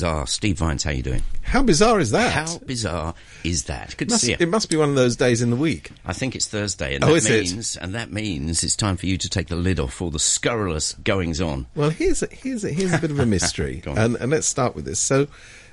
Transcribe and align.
bizarre. 0.00 0.26
Steve 0.26 0.56
Vines, 0.56 0.82
how 0.82 0.90
you 0.92 1.02
doing? 1.02 1.22
How 1.42 1.62
bizarre 1.62 2.00
is 2.00 2.10
that? 2.12 2.32
How 2.32 2.58
bizarre 2.64 3.14
is 3.44 3.64
that? 3.64 3.94
Good 3.98 4.08
Must- 4.08 4.20
to 4.20 4.26
see 4.26 4.32
you. 4.32 4.38
it 4.40 4.48
must 4.48 4.70
be 4.70 4.76
one 4.78 4.88
of 4.88 4.94
those 4.94 5.14
days 5.14 5.42
in 5.42 5.50
the 5.50 5.56
week. 5.56 5.90
I 6.06 6.14
think 6.14 6.34
it's 6.34 6.46
Thursday, 6.46 6.94
and 6.94 7.04
Oh, 7.04 7.08
that 7.08 7.30
is 7.30 7.76
it? 7.76 7.82
and 7.82 7.94
that 7.94 8.10
means 8.10 8.64
it's 8.64 8.76
time 8.76 8.96
for 8.96 9.04
you 9.04 9.18
to 9.18 9.28
take 9.28 9.48
the 9.48 9.56
lid 9.56 9.78
off 9.78 10.00
all 10.00 10.10
the 10.10 10.18
scurrilous 10.18 10.94
goings 11.04 11.38
on. 11.38 11.66
Well, 11.74 11.90
here's 11.90 12.22
a, 12.22 12.28
here's 12.32 12.64
a, 12.64 12.70
here's 12.70 12.94
a 12.94 12.98
bit 12.98 13.10
of 13.10 13.18
a 13.18 13.26
mystery, 13.36 13.82
and, 13.84 14.16
and 14.16 14.30
let's 14.30 14.46
start 14.46 14.74
with 14.74 14.86
this. 14.86 14.98
So, 15.00 15.26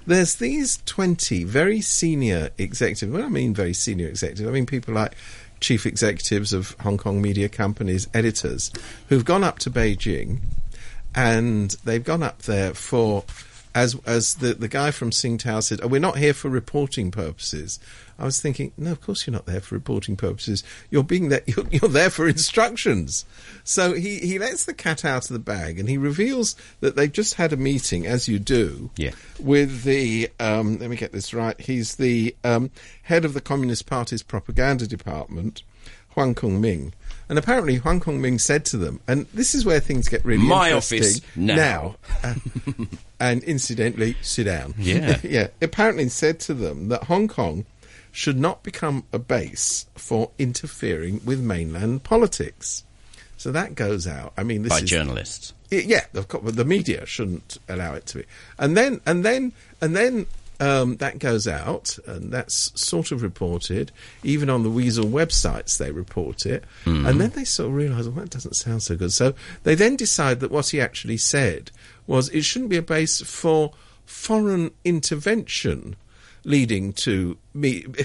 there's 0.06 0.36
these 0.36 0.82
twenty 0.86 1.46
very 1.46 1.80
senior 1.80 2.50
executives. 2.58 3.10
When 3.14 3.24
I 3.24 3.30
mean 3.30 3.54
very 3.54 3.74
senior 3.74 4.08
executives, 4.10 4.46
I 4.50 4.52
mean 4.52 4.66
people 4.66 4.94
like 4.94 5.14
chief 5.62 5.86
executives 5.86 6.52
of 6.52 6.76
Hong 6.82 6.98
Kong 6.98 7.22
media 7.22 7.48
companies, 7.48 8.10
editors, 8.14 8.72
who've 9.08 9.24
gone 9.26 9.44
up 9.46 9.60
to 9.60 9.72
Beijing, 9.72 10.40
and 11.16 11.72
they've 11.86 12.04
gone 12.04 12.24
up 12.24 12.42
there 12.42 12.74
for. 12.74 13.24
As, 13.78 13.96
as 14.08 14.36
the, 14.36 14.56
the 14.56 14.68
guy 14.68 14.90
from 14.90 15.12
Singtao 15.12 15.62
said, 15.62 15.82
oh, 15.84 15.88
we're 15.88 16.00
not 16.00 16.18
here 16.18 16.34
for 16.34 16.50
reporting 16.50 17.12
purposes. 17.12 17.80
I 18.18 18.26
was 18.26 18.42
thinking, 18.42 18.72
no, 18.76 18.92
of 18.92 19.02
course 19.02 19.28
you're 19.28 19.34
not 19.34 19.46
there 19.46 19.62
for 19.62 19.76
reporting 19.76 20.16
purposes. 20.16 20.64
You're 20.90 21.04
being 21.04 21.30
there, 21.30 21.44
you're, 21.46 21.68
you're 21.70 21.90
there 21.90 22.10
for 22.10 22.28
instructions. 22.28 23.24
So 23.64 23.94
he, 23.94 24.18
he 24.18 24.40
lets 24.40 24.66
the 24.66 24.74
cat 24.74 25.06
out 25.06 25.26
of 25.30 25.34
the 25.34 25.38
bag 25.38 25.78
and 25.80 25.88
he 25.88 25.96
reveals 25.98 26.56
that 26.80 26.96
they've 26.96 27.12
just 27.12 27.36
had 27.36 27.54
a 27.54 27.58
meeting, 27.58 28.08
as 28.08 28.28
you 28.28 28.40
do, 28.40 28.90
Yeah. 28.98 29.12
with 29.40 29.84
the, 29.84 30.32
um, 30.40 30.80
let 30.80 30.90
me 30.90 30.96
get 30.96 31.12
this 31.12 31.32
right, 31.32 31.60
he's 31.62 31.98
the 31.98 32.36
um, 32.44 32.72
head 33.04 33.26
of 33.26 33.36
the 33.36 33.42
Communist 33.42 33.86
Party's 33.86 34.24
propaganda 34.24 34.88
department, 34.88 35.62
Huang 36.16 36.34
Kunming. 36.34 36.94
And 37.30 37.38
apparently 37.38 37.76
Huang 37.76 38.00
Kunming 38.00 38.40
said 38.40 38.64
to 38.66 38.78
them, 38.78 39.02
and 39.08 39.26
this 39.34 39.54
is 39.54 39.66
where 39.66 39.80
things 39.80 40.08
get 40.08 40.24
really 40.24 40.44
My 40.48 40.70
interesting. 40.70 41.00
office 41.00 41.22
now. 41.36 41.96
Uh, 42.24 42.36
and 43.20 43.44
incidentally, 43.44 44.16
sit 44.22 44.46
down. 44.46 44.74
Yeah. 44.78 45.20
yeah. 45.24 45.48
Apparently 45.62 46.08
said 46.10 46.40
to 46.42 46.54
them 46.54 46.88
that 46.90 47.06
Hong 47.06 47.28
Kong 47.28 47.66
should 48.12 48.40
not 48.40 48.64
become 48.64 49.04
a 49.12 49.20
base 49.20 49.86
for 49.96 50.32
interfering 50.40 51.22
with 51.26 51.40
mainland 51.40 52.04
politics. 52.04 52.84
So 53.36 53.52
that 53.52 53.76
goes 53.76 54.08
out. 54.08 54.34
I 54.36 54.44
mean, 54.44 54.64
this 54.64 54.72
by 54.72 54.80
is 54.80 54.90
journalists. 54.90 55.54
Yeah, 55.70 56.06
of 56.14 56.56
the 56.56 56.66
media 56.66 57.06
shouldn't 57.06 57.58
allow 57.70 57.94
it 57.94 58.06
to 58.08 58.20
be. 58.20 58.26
And 58.58 58.76
then, 58.76 59.02
and 59.06 59.24
then, 59.24 59.52
and 59.82 59.96
then 59.96 60.26
um, 60.60 60.98
that 60.98 61.20
goes 61.20 61.48
out, 61.48 61.98
and 62.08 62.32
that's 62.32 62.72
sort 62.80 63.12
of 63.12 63.22
reported. 63.22 63.92
Even 64.24 64.50
on 64.50 64.64
the 64.64 64.70
Weasel 64.70 65.06
websites, 65.06 65.78
they 65.78 65.92
report 65.92 66.46
it. 66.46 66.64
And 67.08 67.22
then 67.22 67.30
they 67.32 67.44
sort 67.44 67.70
of 67.70 67.76
realise, 67.76 68.08
well, 68.08 68.24
that 68.24 68.32
doesn't 68.32 68.56
sound 68.56 68.84
so 68.84 68.96
good. 68.96 69.12
So 69.12 69.34
they 69.64 69.76
then 69.76 69.96
decide 69.96 70.40
that 70.40 70.52
what 70.52 70.70
he 70.70 70.82
actually 70.82 71.18
said 71.18 71.72
was 72.08 72.30
it 72.30 72.44
shouldn't 72.44 72.72
be 72.72 72.78
a 72.78 72.82
base 72.82 73.22
for 73.22 73.74
foreign 74.06 74.72
intervention 74.84 75.96
leading 76.44 76.94
to 76.94 77.38
me. 77.54 77.86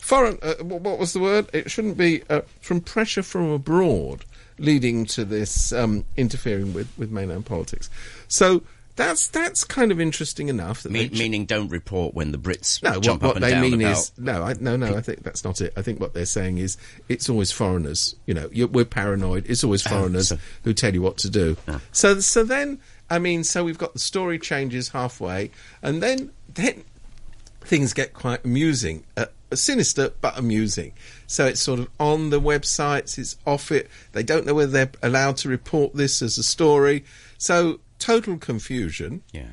foreign. 0.00 0.38
Uh, 0.42 0.54
what 0.64 0.98
was 0.98 1.12
the 1.12 1.20
word? 1.20 1.48
It 1.52 1.70
shouldn't 1.70 1.96
be 1.96 2.22
uh, 2.28 2.42
from 2.60 2.80
pressure 2.80 3.22
from 3.22 3.50
abroad, 3.50 4.24
leading 4.58 5.06
to 5.06 5.24
this 5.24 5.72
um, 5.72 6.04
interfering 6.16 6.74
with, 6.74 6.92
with 6.98 7.10
mainland 7.10 7.46
politics. 7.46 7.88
So 8.28 8.62
that's 8.96 9.28
that's 9.28 9.64
kind 9.64 9.90
of 9.90 10.00
interesting 10.00 10.48
enough. 10.48 10.82
That 10.82 10.92
Me- 10.92 11.10
meaning, 11.12 11.46
don't 11.46 11.68
report 11.68 12.14
when 12.14 12.32
the 12.32 12.38
Brits 12.38 12.82
no, 12.82 13.00
jump 13.00 13.22
what, 13.22 13.30
up 13.30 13.36
and 13.36 13.44
they 13.44 13.50
down 13.50 13.62
mean 13.62 13.80
about. 13.80 13.98
is 13.98 14.12
no, 14.16 14.42
I, 14.42 14.54
no, 14.60 14.76
no. 14.76 14.94
I 14.96 15.00
think 15.00 15.22
that's 15.22 15.44
not 15.44 15.60
it. 15.60 15.72
I 15.76 15.82
think 15.82 16.00
what 16.00 16.14
they're 16.14 16.26
saying 16.26 16.58
is 16.58 16.76
it's 17.08 17.28
always 17.28 17.50
foreigners. 17.50 18.14
You 18.26 18.34
know, 18.34 18.48
you're, 18.52 18.68
we're 18.68 18.84
paranoid. 18.84 19.46
It's 19.48 19.64
always 19.64 19.82
foreigners 19.86 20.28
so- 20.28 20.38
who 20.62 20.72
tell 20.72 20.94
you 20.94 21.02
what 21.02 21.16
to 21.18 21.30
do. 21.30 21.56
So, 21.92 22.20
so 22.20 22.44
then, 22.44 22.80
I 23.10 23.18
mean, 23.18 23.42
so 23.44 23.64
we've 23.64 23.78
got 23.78 23.94
the 23.94 23.98
story 23.98 24.38
changes 24.38 24.90
halfway, 24.90 25.50
and 25.82 26.02
then 26.02 26.30
then 26.54 26.84
things 27.62 27.92
get 27.94 28.12
quite 28.14 28.44
amusing, 28.44 29.04
uh, 29.16 29.26
sinister 29.52 30.12
but 30.20 30.38
amusing. 30.38 30.92
So 31.26 31.46
it's 31.46 31.60
sort 31.60 31.80
of 31.80 31.88
on 31.98 32.30
the 32.30 32.40
websites, 32.40 33.18
it's 33.18 33.36
off 33.46 33.72
it. 33.72 33.88
They 34.12 34.22
don't 34.22 34.46
know 34.46 34.54
whether 34.54 34.70
they're 34.70 34.92
allowed 35.02 35.38
to 35.38 35.48
report 35.48 35.94
this 35.94 36.22
as 36.22 36.38
a 36.38 36.42
story. 36.42 37.04
So 37.38 37.80
total 38.04 38.36
confusion. 38.38 39.22
yeah. 39.32 39.46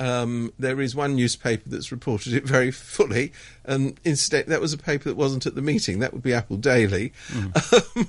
Um, 0.00 0.52
there 0.60 0.80
is 0.80 0.94
one 0.94 1.16
newspaper 1.16 1.68
that's 1.68 1.90
reported 1.90 2.32
it 2.32 2.44
very 2.44 2.70
fully, 2.70 3.32
and 3.64 3.98
instead 4.04 4.46
that 4.46 4.60
was 4.60 4.72
a 4.72 4.78
paper 4.78 5.08
that 5.08 5.16
wasn't 5.16 5.44
at 5.44 5.56
the 5.56 5.60
meeting. 5.60 5.98
That 5.98 6.12
would 6.12 6.22
be 6.22 6.32
Apple 6.32 6.56
Daily. 6.56 7.12
Um, 7.34 8.04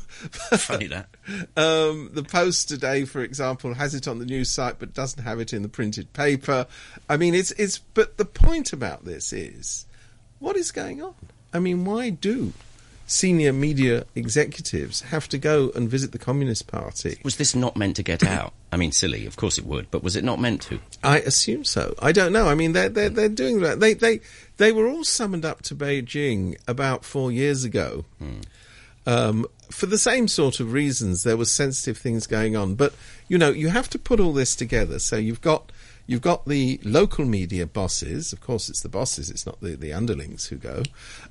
Funny 0.60 0.86
that. 0.88 1.08
um, 1.58 2.12
the 2.14 2.22
Post 2.22 2.70
today, 2.70 3.06
for 3.06 3.22
example, 3.22 3.74
has 3.74 3.96
it 3.96 4.08
on 4.08 4.20
the 4.20 4.26
news 4.26 4.52
site 4.52 4.78
but 4.78 4.94
doesn't 4.94 5.24
have 5.24 5.40
it 5.40 5.52
in 5.52 5.64
the 5.64 5.70
printed 5.70 6.14
paper. 6.14 6.68
I 7.10 7.18
mean, 7.18 7.34
it's 7.34 7.50
it's. 7.52 7.80
But 7.80 8.18
the 8.18 8.26
point 8.26 8.72
about 8.72 9.06
this 9.06 9.34
is, 9.34 9.88
what 10.38 10.56
is 10.56 10.72
going 10.72 11.02
on? 11.02 11.16
I 11.52 11.58
mean, 11.60 11.86
why 11.86 12.12
do 12.12 12.54
senior 13.10 13.52
media 13.52 14.06
executives 14.16 15.02
have 15.02 15.28
to 15.28 15.38
go 15.38 15.72
and 15.76 15.90
visit 15.90 16.12
the 16.12 16.20
Communist 16.20 16.68
Party? 16.68 17.20
Was 17.24 17.38
this 17.38 17.56
not 17.56 17.76
meant 17.76 17.96
to 17.96 18.04
get 18.04 18.24
out? 18.24 18.54
I 18.72 18.78
mean, 18.78 18.92
silly. 18.92 19.26
Of 19.26 19.36
course 19.36 19.58
it 19.58 19.66
would, 19.66 19.90
but 19.90 20.04
was 20.04 20.16
it 20.16 20.24
not 20.24 20.40
meant 20.40 20.62
to? 20.64 20.80
I 21.04 21.20
assume 21.20 21.64
so. 21.66 21.96
I 22.02 22.12
don't 22.12 22.32
know. 22.32 22.48
I 22.48 22.56
mean, 22.56 22.74
they're 22.74 22.90
they're, 22.90 23.10
they're 23.10 23.28
doing 23.28 23.62
that. 23.62 23.80
They 23.80 23.96
they 23.96 24.22
they 24.58 24.72
were 24.72 24.88
all 24.88 25.04
summoned 25.04 25.44
up 25.44 25.64
to 25.64 25.76
Beijing 25.76 26.56
about 26.68 27.04
four 27.04 27.32
years 27.32 27.64
ago, 27.64 28.06
um, 29.08 29.46
for 29.72 29.88
the 29.88 29.98
same 29.98 30.28
sort 30.28 30.60
of 30.60 30.72
reasons. 30.72 31.24
There 31.24 31.38
was 31.38 31.52
sensitive 31.52 31.98
things 31.98 32.28
going 32.28 32.56
on, 32.56 32.76
but 32.76 32.94
you 33.28 33.38
know, 33.40 33.50
you 33.50 33.70
have 33.70 33.90
to 33.90 34.00
put 34.00 34.20
all 34.20 34.34
this 34.34 34.56
together. 34.56 35.00
So 35.00 35.16
you've 35.18 35.42
got 35.42 35.72
you've 36.10 36.22
got 36.22 36.46
the 36.48 36.80
local 36.84 37.24
media 37.24 37.68
bosses. 37.68 38.34
Of 38.34 38.42
course, 38.42 38.68
it's 38.68 38.82
the 38.82 38.90
bosses. 38.90 39.30
It's 39.30 39.46
not 39.46 39.62
the 39.62 39.76
the 39.76 39.94
underlings 39.94 40.48
who 40.48 40.56
go, 40.56 40.82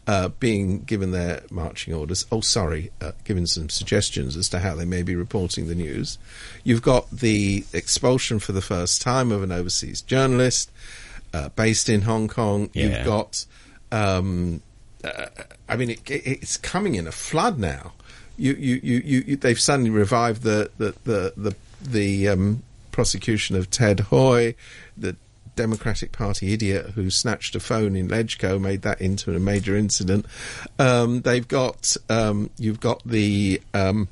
uh, 0.06 0.28
being 0.28 0.84
given 0.84 1.10
their 1.10 1.42
marching 1.50 1.92
orders. 1.92 2.24
Oh, 2.30 2.40
sorry, 2.40 2.92
uh, 3.00 3.12
given 3.24 3.46
some 3.46 3.68
suggestions 3.68 4.36
as 4.36 4.48
to 4.50 4.60
how 4.60 4.76
they 4.76 4.84
may 4.84 5.02
be 5.02 5.16
reporting 5.16 5.66
the 5.66 5.74
news. 5.74 6.16
You've 6.62 6.82
got 6.82 7.10
the 7.10 7.64
expulsion 7.72 8.38
for 8.38 8.52
the 8.52 8.62
first 8.62 9.02
time 9.02 9.32
of 9.32 9.42
an 9.42 9.50
overseas 9.50 10.00
journalist 10.00 10.70
uh, 11.34 11.48
based 11.50 11.88
in 11.88 12.02
Hong 12.02 12.28
Kong. 12.28 12.70
Yeah. 12.72 12.84
You've 12.84 13.06
got, 13.06 13.44
um, 13.90 14.62
uh, 15.02 15.26
I 15.68 15.76
mean, 15.76 15.90
it, 15.90 16.08
it, 16.08 16.22
it's 16.24 16.56
coming 16.56 16.94
in 16.94 17.08
a 17.08 17.12
flood 17.12 17.58
now. 17.58 17.94
You, 18.36 18.52
you, 18.52 18.80
you, 18.80 19.02
you, 19.04 19.24
you 19.26 19.36
they've 19.36 19.58
suddenly 19.58 19.90
revived 19.90 20.42
the 20.42 20.70
the 20.78 20.94
the 21.02 21.32
the, 21.36 21.56
the 21.82 22.28
um, 22.28 22.62
prosecution 22.98 23.54
of 23.54 23.70
Ted 23.70 24.00
Hui, 24.10 24.54
the 24.96 25.14
Democratic 25.54 26.10
Party 26.10 26.52
idiot 26.52 26.90
who 26.96 27.10
snatched 27.10 27.54
a 27.54 27.60
phone 27.60 27.94
in 27.94 28.08
LegCo, 28.08 28.60
made 28.60 28.82
that 28.82 29.00
into 29.00 29.32
a 29.36 29.38
major 29.38 29.76
incident. 29.76 30.26
Um, 30.80 31.20
they've 31.20 31.46
got 31.46 31.96
um, 32.08 32.50
you've 32.58 32.80
got 32.80 33.00
the 33.06 33.62
um, 33.72 34.08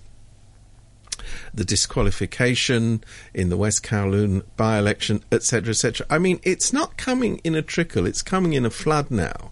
the 1.52 1.64
disqualification 1.64 3.02
in 3.34 3.48
the 3.48 3.56
West 3.56 3.82
Kowloon 3.82 4.44
by-election, 4.56 5.24
etc., 5.32 5.70
etc. 5.70 6.06
I 6.08 6.20
mean, 6.20 6.38
it's 6.44 6.72
not 6.72 6.96
coming 6.96 7.38
in 7.38 7.56
a 7.56 7.62
trickle; 7.62 8.06
it's 8.06 8.22
coming 8.22 8.52
in 8.52 8.64
a 8.64 8.70
flood 8.70 9.10
now. 9.10 9.50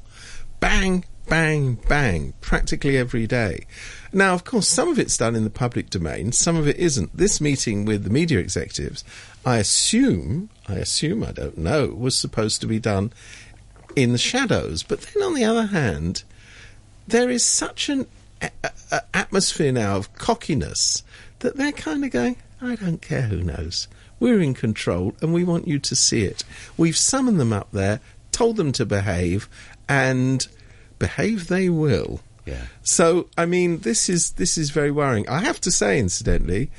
Bang, 0.60 1.06
bang, 1.26 1.74
bang, 1.88 2.34
practically 2.40 2.96
every 2.96 3.26
day. 3.26 3.66
Now, 4.14 4.32
of 4.32 4.44
course, 4.44 4.68
some 4.68 4.88
of 4.88 4.98
it's 4.98 5.16
done 5.16 5.34
in 5.34 5.42
the 5.42 5.50
public 5.50 5.90
domain, 5.90 6.30
some 6.30 6.54
of 6.56 6.68
it 6.68 6.76
isn't. 6.76 7.16
This 7.16 7.40
meeting 7.40 7.84
with 7.84 8.04
the 8.04 8.10
media 8.10 8.38
executives, 8.38 9.02
I 9.44 9.58
assume, 9.58 10.50
I 10.68 10.74
assume, 10.74 11.24
I 11.24 11.32
don't 11.32 11.58
know, 11.58 11.88
was 11.88 12.16
supposed 12.16 12.60
to 12.60 12.68
be 12.68 12.78
done 12.78 13.12
in 13.96 14.12
the 14.12 14.18
shadows. 14.18 14.84
But 14.84 15.00
then, 15.00 15.22
on 15.24 15.34
the 15.34 15.44
other 15.44 15.66
hand, 15.66 16.22
there 17.08 17.28
is 17.28 17.44
such 17.44 17.88
an 17.88 18.06
a- 18.40 18.50
a- 18.92 19.02
atmosphere 19.12 19.72
now 19.72 19.96
of 19.96 20.14
cockiness 20.14 21.02
that 21.40 21.56
they're 21.56 21.72
kind 21.72 22.04
of 22.04 22.10
going, 22.10 22.36
I 22.62 22.76
don't 22.76 23.02
care 23.02 23.22
who 23.22 23.42
knows. 23.42 23.88
We're 24.20 24.40
in 24.40 24.54
control 24.54 25.14
and 25.20 25.34
we 25.34 25.42
want 25.44 25.66
you 25.66 25.78
to 25.80 25.96
see 25.96 26.22
it. 26.22 26.44
We've 26.76 26.96
summoned 26.96 27.40
them 27.40 27.52
up 27.52 27.72
there, 27.72 28.00
told 28.30 28.56
them 28.56 28.70
to 28.72 28.86
behave, 28.86 29.48
and 29.88 30.46
behave 30.98 31.48
they 31.48 31.68
will. 31.68 32.20
Yeah. 32.46 32.62
So, 32.82 33.28
I 33.38 33.46
mean, 33.46 33.78
this 33.78 34.08
is 34.08 34.32
this 34.32 34.58
is 34.58 34.70
very 34.70 34.90
worrying. 34.90 35.28
I 35.28 35.40
have 35.40 35.60
to 35.62 35.70
say, 35.70 35.98
incidentally, 35.98 36.70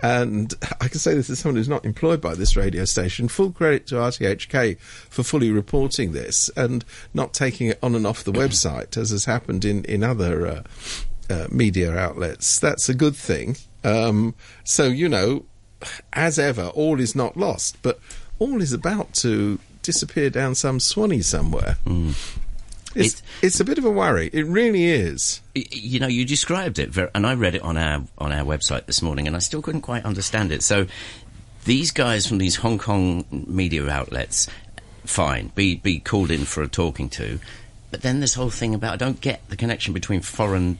and 0.00 0.52
I 0.80 0.88
can 0.88 0.98
say 0.98 1.14
this 1.14 1.30
as 1.30 1.38
someone 1.38 1.56
who's 1.56 1.68
not 1.68 1.84
employed 1.84 2.20
by 2.20 2.34
this 2.34 2.56
radio 2.56 2.84
station. 2.84 3.28
Full 3.28 3.52
credit 3.52 3.86
to 3.88 3.96
RTHK 3.96 4.78
for 4.80 5.22
fully 5.22 5.50
reporting 5.50 6.12
this 6.12 6.50
and 6.56 6.84
not 7.14 7.32
taking 7.32 7.68
it 7.68 7.78
on 7.82 7.94
and 7.94 8.06
off 8.06 8.24
the 8.24 8.32
website, 8.32 8.96
as 8.96 9.10
has 9.10 9.24
happened 9.24 9.64
in 9.64 9.84
in 9.84 10.02
other 10.02 10.46
uh, 10.46 10.62
uh, 11.30 11.46
media 11.50 11.96
outlets. 11.96 12.58
That's 12.58 12.88
a 12.88 12.94
good 12.94 13.16
thing. 13.16 13.56
Um, 13.84 14.34
so, 14.64 14.84
you 14.84 15.08
know, 15.08 15.44
as 16.12 16.38
ever, 16.38 16.66
all 16.66 17.00
is 17.00 17.14
not 17.14 17.36
lost, 17.36 17.78
but 17.82 17.98
all 18.38 18.60
is 18.60 18.72
about 18.72 19.12
to 19.14 19.58
disappear 19.82 20.30
down 20.30 20.54
some 20.54 20.78
swanny 20.78 21.22
somewhere. 21.22 21.76
It's, 22.94 23.14
It- 23.14 23.22
it's 23.42 23.60
a 23.60 23.64
bit 23.64 23.78
of 23.78 23.84
a 23.84 23.90
worry. 23.90 24.28
It 24.32 24.46
really 24.46 24.84
is. 24.86 25.40
You 25.54 26.00
know, 26.00 26.06
you 26.08 26.24
described 26.24 26.78
it, 26.78 26.90
very, 26.90 27.08
and 27.14 27.26
I 27.26 27.34
read 27.34 27.54
it 27.54 27.62
on 27.62 27.76
our 27.76 28.04
on 28.18 28.32
our 28.32 28.44
website 28.44 28.86
this 28.86 29.02
morning, 29.02 29.26
and 29.26 29.34
I 29.36 29.40
still 29.40 29.62
couldn't 29.62 29.80
quite 29.82 30.04
understand 30.04 30.52
it. 30.52 30.62
So, 30.62 30.86
these 31.64 31.90
guys 31.90 32.26
from 32.26 32.38
these 32.38 32.56
Hong 32.56 32.78
Kong 32.78 33.24
media 33.30 33.88
outlets, 33.88 34.48
fine, 35.04 35.52
be 35.54 35.76
be 35.76 35.98
called 36.00 36.30
in 36.30 36.44
for 36.44 36.62
a 36.62 36.68
talking 36.68 37.08
to, 37.10 37.38
but 37.90 38.02
then 38.02 38.20
this 38.20 38.34
whole 38.34 38.50
thing 38.50 38.74
about 38.74 38.94
I 38.94 38.96
don't 38.96 39.20
get 39.20 39.40
the 39.48 39.56
connection 39.56 39.92
between 39.94 40.20
foreign. 40.20 40.78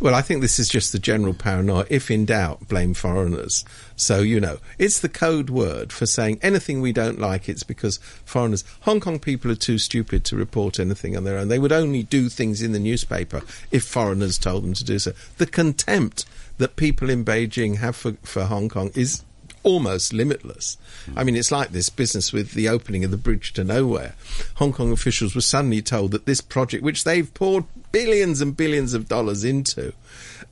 Well, 0.00 0.14
I 0.14 0.22
think 0.22 0.42
this 0.42 0.60
is 0.60 0.68
just 0.68 0.92
the 0.92 1.00
general 1.00 1.34
paranoia. 1.34 1.84
If 1.90 2.08
in 2.08 2.24
doubt, 2.24 2.68
blame 2.68 2.94
foreigners. 2.94 3.64
So, 3.96 4.20
you 4.20 4.38
know, 4.38 4.58
it's 4.78 5.00
the 5.00 5.08
code 5.08 5.50
word 5.50 5.92
for 5.92 6.06
saying 6.06 6.38
anything 6.40 6.80
we 6.80 6.92
don't 6.92 7.18
like, 7.18 7.48
it's 7.48 7.64
because 7.64 7.98
foreigners. 8.24 8.62
Hong 8.82 9.00
Kong 9.00 9.18
people 9.18 9.50
are 9.50 9.56
too 9.56 9.76
stupid 9.76 10.24
to 10.26 10.36
report 10.36 10.78
anything 10.78 11.16
on 11.16 11.24
their 11.24 11.36
own. 11.36 11.48
They 11.48 11.58
would 11.58 11.72
only 11.72 12.04
do 12.04 12.28
things 12.28 12.62
in 12.62 12.70
the 12.70 12.78
newspaper 12.78 13.42
if 13.72 13.82
foreigners 13.82 14.38
told 14.38 14.62
them 14.62 14.74
to 14.74 14.84
do 14.84 15.00
so. 15.00 15.12
The 15.38 15.46
contempt 15.46 16.26
that 16.58 16.76
people 16.76 17.10
in 17.10 17.24
Beijing 17.24 17.78
have 17.78 17.96
for, 17.96 18.12
for 18.22 18.44
Hong 18.44 18.68
Kong 18.68 18.92
is 18.94 19.24
almost 19.62 20.12
limitless. 20.12 20.76
I 21.16 21.24
mean, 21.24 21.36
it's 21.36 21.50
like 21.50 21.70
this 21.70 21.88
business 21.88 22.32
with 22.32 22.52
the 22.52 22.68
opening 22.68 23.04
of 23.04 23.10
the 23.10 23.16
bridge 23.16 23.52
to 23.54 23.64
nowhere. 23.64 24.14
Hong 24.56 24.72
Kong 24.72 24.92
officials 24.92 25.34
were 25.34 25.40
suddenly 25.40 25.82
told 25.82 26.10
that 26.12 26.26
this 26.26 26.40
project, 26.40 26.82
which 26.82 27.04
they've 27.04 27.32
poured 27.32 27.64
billions 27.92 28.40
and 28.40 28.56
billions 28.56 28.94
of 28.94 29.08
dollars 29.08 29.44
into, 29.44 29.92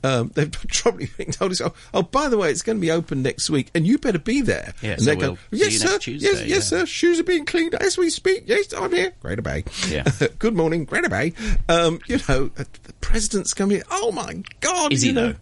um, 0.03 0.31
they've 0.35 0.51
probably 0.51 1.09
been 1.17 1.31
told, 1.31 1.59
oh, 1.61 1.73
oh, 1.93 2.01
by 2.01 2.29
the 2.29 2.37
way, 2.37 2.49
it's 2.49 2.61
going 2.61 2.77
to 2.77 2.81
be 2.81 2.91
open 2.91 3.21
next 3.21 3.49
week, 3.49 3.69
and 3.73 3.85
you 3.85 3.97
better 3.97 4.19
be 4.19 4.41
there. 4.41 4.73
Yeah, 4.81 4.93
and 4.93 5.01
so 5.01 5.09
they 5.09 5.15
we'll 5.15 5.35
go, 5.35 5.37
yes, 5.51 5.77
sir, 5.77 5.97
Tuesday, 5.97 6.27
yes, 6.27 6.39
yes, 6.39 6.49
yeah. 6.49 6.59
sir. 6.59 6.85
Shoes 6.85 7.19
are 7.19 7.23
being 7.23 7.45
cleaned 7.45 7.75
as 7.75 7.97
we 7.97 8.09
speak. 8.09 8.43
Yes, 8.45 8.73
I'm 8.73 8.93
here. 8.93 9.13
Greater 9.21 9.41
Bay. 9.41 9.63
Yeah. 9.89 10.03
Good 10.39 10.55
morning, 10.55 10.85
Greater 10.85 11.09
Bay. 11.09 11.33
Um, 11.69 11.99
you 12.07 12.19
know, 12.27 12.47
the 12.47 12.93
president's 13.01 13.53
coming. 13.53 13.81
Oh 13.91 14.11
my 14.11 14.43
God! 14.59 14.93
Is 14.93 15.03
you 15.03 15.11
he, 15.11 15.15
know. 15.15 15.31
though? 15.33 15.35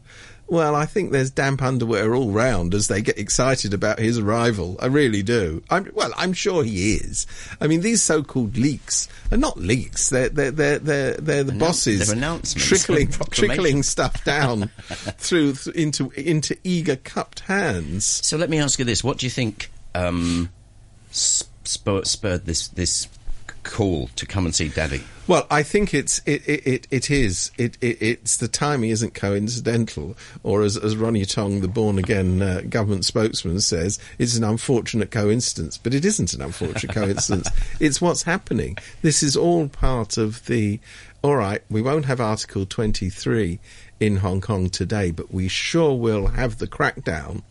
Well, 0.47 0.75
I 0.75 0.85
think 0.85 1.11
there's 1.11 1.31
damp 1.31 1.63
underwear 1.63 2.13
all 2.13 2.29
round 2.29 2.75
as 2.75 2.87
they 2.87 3.01
get 3.01 3.17
excited 3.17 3.73
about 3.73 3.97
his 3.97 4.19
arrival. 4.19 4.77
I 4.79 4.85
really 4.85 5.23
do. 5.23 5.63
I'm, 5.71 5.89
well, 5.95 6.11
I'm 6.15 6.33
sure 6.33 6.63
he 6.63 6.93
is. 6.97 7.25
I 7.59 7.65
mean, 7.65 7.81
these 7.81 8.03
so-called 8.03 8.55
leaks 8.55 9.07
are 9.31 9.37
not 9.37 9.57
leaks. 9.57 10.09
They're 10.09 10.29
they're 10.29 10.51
they're 10.51 10.77
they're, 10.79 11.13
they're 11.15 11.43
the 11.43 11.51
Announce- 11.53 11.59
bosses 11.59 12.07
they're 12.07 12.15
announcements 12.17 12.67
trickling 12.67 13.07
trickling 13.31 13.81
stuff 13.83 14.23
down 14.23 14.67
through 15.17 15.53
th- 15.53 15.75
into 15.75 16.11
into 16.11 16.55
eager 16.63 16.95
cupped 16.95 17.39
hands. 17.41 18.05
So 18.05 18.37
let 18.37 18.49
me 18.51 18.59
ask 18.59 18.77
you 18.77 18.85
this: 18.85 19.03
What 19.03 19.17
do 19.17 19.25
you 19.25 19.31
think 19.31 19.71
um, 19.95 20.49
sp- 21.09 21.49
spurred, 21.63 22.05
spurred 22.05 22.45
this 22.45 22.67
this 22.67 23.07
call 23.65 24.07
to 24.15 24.25
come 24.25 24.45
and 24.45 24.55
see 24.55 24.69
Daddy? 24.69 25.03
Well, 25.27 25.45
I 25.49 25.63
think 25.63 25.93
it's 25.93 26.21
it 26.25 26.47
it, 26.47 26.65
it, 26.67 26.87
it 26.91 27.11
is 27.11 27.51
it, 27.57 27.77
it 27.81 27.97
it's 28.01 28.37
the 28.37 28.47
timing 28.47 28.91
isn't 28.91 29.13
coincidental, 29.13 30.15
or 30.43 30.61
as 30.61 30.77
as 30.77 30.95
Ronny 30.95 31.25
Tong, 31.25 31.61
the 31.61 31.67
born 31.67 31.97
again 31.97 32.41
uh, 32.41 32.61
government 32.69 33.05
spokesman, 33.05 33.59
says, 33.59 33.99
it's 34.19 34.37
an 34.37 34.43
unfortunate 34.43 35.11
coincidence. 35.11 35.77
But 35.77 35.93
it 35.93 36.05
isn't 36.05 36.33
an 36.33 36.41
unfortunate 36.41 36.93
coincidence. 36.95 37.49
It's 37.79 37.99
what's 37.99 38.23
happening. 38.23 38.77
This 39.01 39.21
is 39.23 39.35
all 39.35 39.67
part 39.67 40.17
of 40.17 40.45
the. 40.45 40.79
All 41.23 41.35
right, 41.35 41.63
we 41.71 41.81
won't 41.81 42.05
have 42.05 42.21
Article 42.21 42.67
twenty 42.67 43.09
three 43.09 43.59
in 43.99 44.17
Hong 44.17 44.41
Kong 44.41 44.69
today, 44.69 45.09
but 45.09 45.33
we 45.33 45.47
sure 45.47 45.95
will 45.97 46.27
have 46.27 46.59
the 46.59 46.67
crackdown. 46.67 47.41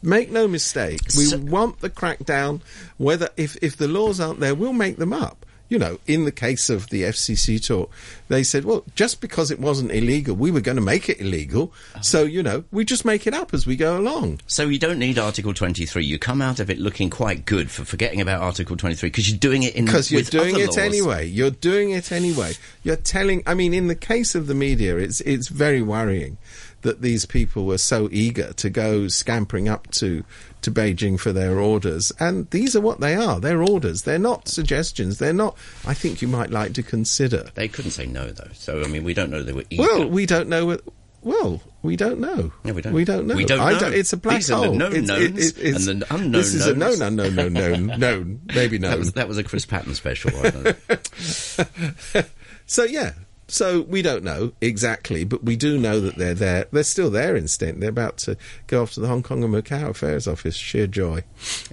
Make 0.00 0.30
no 0.30 0.46
mistake, 0.48 1.00
we 1.16 1.24
So- 1.24 1.38
want 1.38 1.80
the 1.80 1.90
crackdown. 1.90 2.62
Whether 2.96 3.28
if 3.36 3.56
if 3.60 3.76
the 3.76 3.88
laws 3.88 4.18
aren't 4.18 4.40
there, 4.40 4.54
we'll 4.54 4.72
make 4.72 4.96
them 4.96 5.12
up. 5.12 5.44
You 5.68 5.78
know, 5.78 5.98
in 6.06 6.24
the 6.24 6.32
case 6.32 6.70
of 6.70 6.88
the 6.88 7.02
FCC 7.02 7.64
talk, 7.64 7.90
they 8.28 8.42
said, 8.42 8.64
well, 8.64 8.84
just 8.94 9.20
because 9.20 9.50
it 9.50 9.60
wasn't 9.60 9.92
illegal, 9.92 10.34
we 10.34 10.50
were 10.50 10.60
going 10.62 10.76
to 10.76 10.82
make 10.82 11.08
it 11.08 11.20
illegal. 11.20 11.72
Uh-huh. 11.92 12.02
So, 12.02 12.22
you 12.22 12.42
know, 12.42 12.64
we 12.70 12.84
just 12.84 13.04
make 13.04 13.26
it 13.26 13.34
up 13.34 13.52
as 13.52 13.66
we 13.66 13.76
go 13.76 13.98
along. 13.98 14.40
So 14.46 14.64
you 14.68 14.78
don't 14.78 14.98
need 14.98 15.18
Article 15.18 15.52
23. 15.52 16.04
You 16.04 16.18
come 16.18 16.40
out 16.40 16.58
of 16.58 16.70
it 16.70 16.78
looking 16.78 17.10
quite 17.10 17.44
good 17.44 17.70
for 17.70 17.84
forgetting 17.84 18.20
about 18.20 18.40
Article 18.40 18.76
23 18.76 19.10
because 19.10 19.28
you're 19.28 19.38
doing 19.38 19.62
it 19.62 19.74
in 19.74 19.84
Because 19.84 20.10
you're 20.10 20.22
doing 20.22 20.58
it 20.58 20.68
laws. 20.68 20.78
anyway. 20.78 21.26
You're 21.26 21.50
doing 21.50 21.90
it 21.90 22.12
anyway. 22.12 22.52
You're 22.82 22.96
telling, 22.96 23.42
I 23.46 23.54
mean, 23.54 23.74
in 23.74 23.88
the 23.88 23.94
case 23.94 24.34
of 24.34 24.46
the 24.46 24.54
media, 24.54 24.96
it's, 24.96 25.20
it's 25.22 25.48
very 25.48 25.82
worrying 25.82 26.38
that 26.82 27.02
these 27.02 27.26
people 27.26 27.66
were 27.66 27.78
so 27.78 28.08
eager 28.12 28.52
to 28.52 28.70
go 28.70 29.08
scampering 29.08 29.68
up 29.68 29.90
to, 29.90 30.24
to 30.62 30.70
Beijing 30.70 31.18
for 31.20 31.32
their 31.32 31.58
orders. 31.58 32.12
And 32.18 32.50
these 32.50 32.74
are 32.74 32.80
what 32.80 33.00
they 33.00 33.14
are. 33.14 33.38
They're 33.40 33.62
orders. 33.62 34.02
They're 34.02 34.18
not 34.18 34.48
suggestions. 34.48 35.18
They're 35.18 35.32
not, 35.32 35.56
I 35.86 35.94
think 35.94 36.20
you 36.22 36.28
might 36.28 36.50
like 36.50 36.72
to 36.74 36.82
consider. 36.82 37.50
They 37.54 37.68
couldn't 37.68 37.92
say 37.92 38.06
no 38.06 38.28
though. 38.30 38.50
So 38.54 38.82
I 38.82 38.88
mean, 38.88 39.04
we 39.04 39.14
don't 39.14 39.30
know 39.30 39.42
they 39.42 39.52
were 39.52 39.64
eager. 39.70 39.82
Well, 39.82 40.08
we 40.08 40.26
don't 40.26 40.48
know. 40.48 40.66
What, 40.66 40.82
well, 41.22 41.60
we 41.82 41.96
don't 41.96 42.20
know. 42.20 42.52
No, 42.64 42.72
we 42.72 42.80
don't. 42.82 42.92
We 42.92 43.04
don't 43.04 43.26
know. 43.26 43.34
We 43.34 43.44
don't 43.44 43.58
know. 43.58 43.88
it's 43.88 44.12
a 44.12 44.16
black 44.16 44.36
These 44.36 44.50
are 44.52 44.60
the 44.60 44.66
hole. 44.68 44.74
known 44.76 44.92
It's- 44.92 45.06
knowns 45.08 45.58
it's- 45.58 45.86
and 45.86 46.02
the 46.02 46.14
unknown 46.14 46.32
This 46.32 46.54
is 46.54 46.66
a 46.66 46.74
knowns. 46.74 47.00
known, 47.00 47.18
unknown, 47.20 47.34
known, 47.34 47.86
known, 47.86 47.98
known, 48.00 48.40
maybe 48.54 48.78
that 48.78 48.90
known. 48.90 48.98
was 49.00 49.12
that 49.14 49.26
was 49.28 49.38
a 49.38 49.44
Chris 49.44 49.66
Patten 49.66 49.94
special. 49.94 50.30
Don't. 50.30 50.76
So 52.66 52.84
yeah. 52.84 53.12
So 53.50 53.80
we 53.82 54.02
don't 54.02 54.22
know 54.24 54.52
exactly, 54.60 55.24
but 55.24 55.42
we 55.42 55.56
do 55.56 55.78
know 55.78 56.00
that 56.00 56.16
they're 56.16 56.34
there. 56.34 56.66
They're 56.70 56.82
still 56.82 57.08
there 57.10 57.34
in 57.34 57.48
Stint. 57.48 57.80
They're 57.80 57.88
about 57.88 58.18
to 58.18 58.36
go 58.66 58.82
off 58.82 58.92
to 58.92 59.00
the 59.00 59.08
Hong 59.08 59.22
Kong 59.22 59.42
and 59.42 59.54
Macau 59.54 59.88
Affairs 59.88 60.28
Office. 60.28 60.54
Sheer 60.54 60.86
joy. 60.86 61.24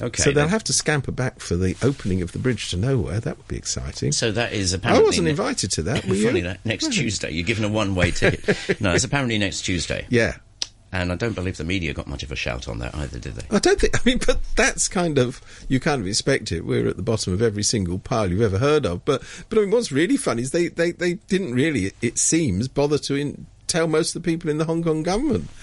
Okay, 0.01 0.23
So 0.23 0.31
they'll 0.31 0.47
have 0.47 0.63
to 0.65 0.73
scamper 0.73 1.11
back 1.11 1.39
for 1.41 1.55
the 1.57 1.75
opening 1.81 2.21
of 2.21 2.31
the 2.31 2.39
bridge 2.39 2.69
to 2.69 2.77
nowhere. 2.77 3.19
That 3.19 3.37
would 3.37 3.47
be 3.49 3.57
exciting. 3.57 4.13
So 4.13 4.31
that 4.31 4.53
is 4.53 4.71
apparently. 4.73 5.03
I 5.03 5.05
wasn't 5.05 5.27
invited 5.27 5.71
to 5.71 5.83
that. 5.83 6.05
Were 6.07 6.15
Funny 6.15 6.39
you? 6.39 6.45
that 6.45 6.65
next 6.65 6.93
Tuesday 6.93 7.31
you're 7.31 7.43
given 7.45 7.65
a 7.65 7.69
one-way 7.69 8.11
ticket. 8.11 8.79
no, 8.79 8.93
it's 8.93 9.03
apparently 9.03 9.37
next 9.37 9.61
Tuesday, 9.61 10.05
Yeah. 10.09 10.37
And 11.01 11.11
I 11.11 11.15
don't 11.15 11.33
believe 11.33 11.57
the 11.57 11.63
media 11.63 11.93
got 11.93 12.07
much 12.07 12.23
of 12.23 12.31
a 12.31 12.35
shout 12.35 12.67
on 12.67 12.79
that 12.79 12.95
either, 12.95 13.19
did 13.19 13.35
they? 13.35 13.55
I 13.55 13.59
don't 13.59 13.79
think. 13.79 13.95
I 13.95 14.01
mean, 14.05 14.19
but 14.25 14.39
that's 14.55 14.87
kind 14.87 15.17
of 15.17 15.41
you 15.67 15.79
kind 15.79 16.01
of 16.01 16.07
expect 16.07 16.51
it. 16.51 16.65
We're 16.65 16.87
at 16.87 16.97
the 16.97 17.03
bottom 17.03 17.33
of 17.33 17.41
every 17.41 17.63
single 17.63 17.99
pile 17.99 18.29
you've 18.29 18.41
ever 18.41 18.57
heard 18.57 18.85
of. 18.85 19.05
But 19.05 19.23
but 19.49 19.57
I 19.57 19.61
mean, 19.61 19.71
what's 19.71 19.91
really 19.91 20.17
funny 20.17 20.43
is 20.43 20.51
they 20.51 20.67
they, 20.67 20.91
they 20.91 21.15
didn't 21.15 21.53
really, 21.53 21.91
it 22.01 22.17
seems, 22.17 22.67
bother 22.67 22.97
to 22.99 23.15
in, 23.15 23.45
tell 23.75 23.87
most 23.87 24.15
of 24.15 24.23
the 24.23 24.25
people 24.31 24.49
in 24.49 24.57
the 24.57 24.65
Hong 24.65 24.83
Kong 24.83 25.03
government. 25.03 25.49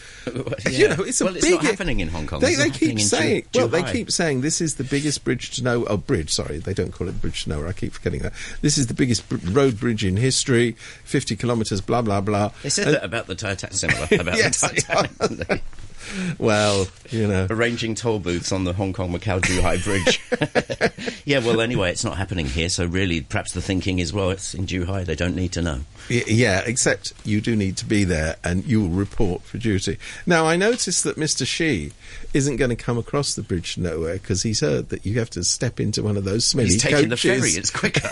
You 0.71 0.89
know, 0.89 1.03
it's 1.03 1.21
a 1.21 1.25
well, 1.25 1.35
big. 1.35 1.43
it's 1.43 1.51
not 1.53 1.65
happening 1.65 1.99
in 1.99 2.07
Hong 2.07 2.29
Kong. 2.29 2.39
They, 2.39 2.55
they 2.55 2.71
keep 2.71 3.01
saying. 3.01 3.47
Ju- 3.51 3.59
well, 3.61 3.69
they 3.69 3.83
keep 3.83 4.13
saying 4.13 4.41
this 4.43 4.61
is 4.61 4.77
the 4.77 4.85
biggest 4.85 5.25
bridge 5.25 5.51
to 5.57 5.65
know. 5.65 5.85
Oh, 5.87 5.97
bridge. 5.97 6.31
Sorry, 6.31 6.59
they 6.59 6.73
don't 6.75 6.93
call 6.93 7.09
it 7.09 7.21
bridge 7.21 7.43
to 7.45 7.51
nowhere. 7.51 7.67
I 7.67 7.73
keep 7.73 7.93
forgetting 7.93 8.21
that. 8.21 8.33
This 8.61 8.79
is 8.79 8.87
the 8.87 8.95
biggest 8.95 9.29
br- 9.29 9.39
road 9.51 9.81
bridge 9.81 10.05
in 10.05 10.17
history. 10.17 10.77
Fifty 11.03 11.35
kilometres. 11.35 11.81
Blah 11.81 12.03
blah 12.03 12.21
blah. 12.21 12.53
They 12.63 12.69
said 12.69 12.87
And- 12.87 12.97
that 12.97 13.05
about 13.05 13.27
the 13.27 13.35
Titanic. 13.35 13.75
Similar 13.75 14.07
about 14.13 14.37
Yes, 14.37 14.61
the 14.61 14.81
Titanic. 14.81 15.63
Well, 16.39 16.89
you 17.11 17.27
know. 17.29 17.47
Arranging 17.51 17.95
toll 17.95 18.19
booths 18.19 18.53
on 18.53 18.65
the 18.65 18.73
Hong 18.73 18.93
Kong 18.93 19.13
Macau 19.13 19.41
Zhuhai 19.41 19.83
Bridge. 19.85 21.23
yeah, 21.25 21.39
well, 21.39 21.61
anyway, 21.61 21.91
it's 21.91 22.05
not 22.05 22.17
happening 22.17 22.47
here, 22.47 22.69
so 22.69 22.85
really, 22.87 23.21
perhaps 23.21 23.53
the 23.53 23.63
thinking 23.63 23.99
is, 23.99 24.13
well, 24.13 24.31
it's 24.31 24.55
in 24.55 24.67
Zhuhai, 24.67 25.05
they 25.05 25.15
don't 25.15 25.37
need 25.37 25.53
to 25.53 25.63
know. 25.63 25.81
Y- 26.11 26.25
Yeah, 26.27 26.63
except 26.67 27.13
you 27.25 27.41
do 27.41 27.55
need 27.55 27.77
to 27.79 27.85
be 27.87 28.05
there 28.05 28.37
and 28.45 28.65
you 28.65 28.81
will 28.83 28.89
report 28.91 29.43
for 29.43 29.59
duty. 29.59 29.99
Now, 30.27 30.47
I 30.47 30.57
noticed 30.57 31.05
that 31.05 31.17
Mr. 31.17 31.47
Xi 31.47 31.93
isn't 32.35 32.57
going 32.57 32.71
to 32.71 32.77
come 32.77 32.99
across 32.99 33.35
the 33.35 33.43
bridge 33.43 33.77
nowhere 33.79 34.15
because 34.15 34.43
he's 34.43 34.61
heard 34.61 34.89
that 34.89 35.05
you 35.07 35.19
have 35.19 35.31
to 35.31 35.45
step 35.45 35.79
into 35.81 36.03
one 36.03 36.17
of 36.17 36.25
those 36.25 36.45
smelly 36.47 36.71
He's 36.71 36.83
taking 36.83 37.09
the 37.11 37.17
ferry, 37.17 37.51
it's 37.51 37.71
quicker. 37.71 38.09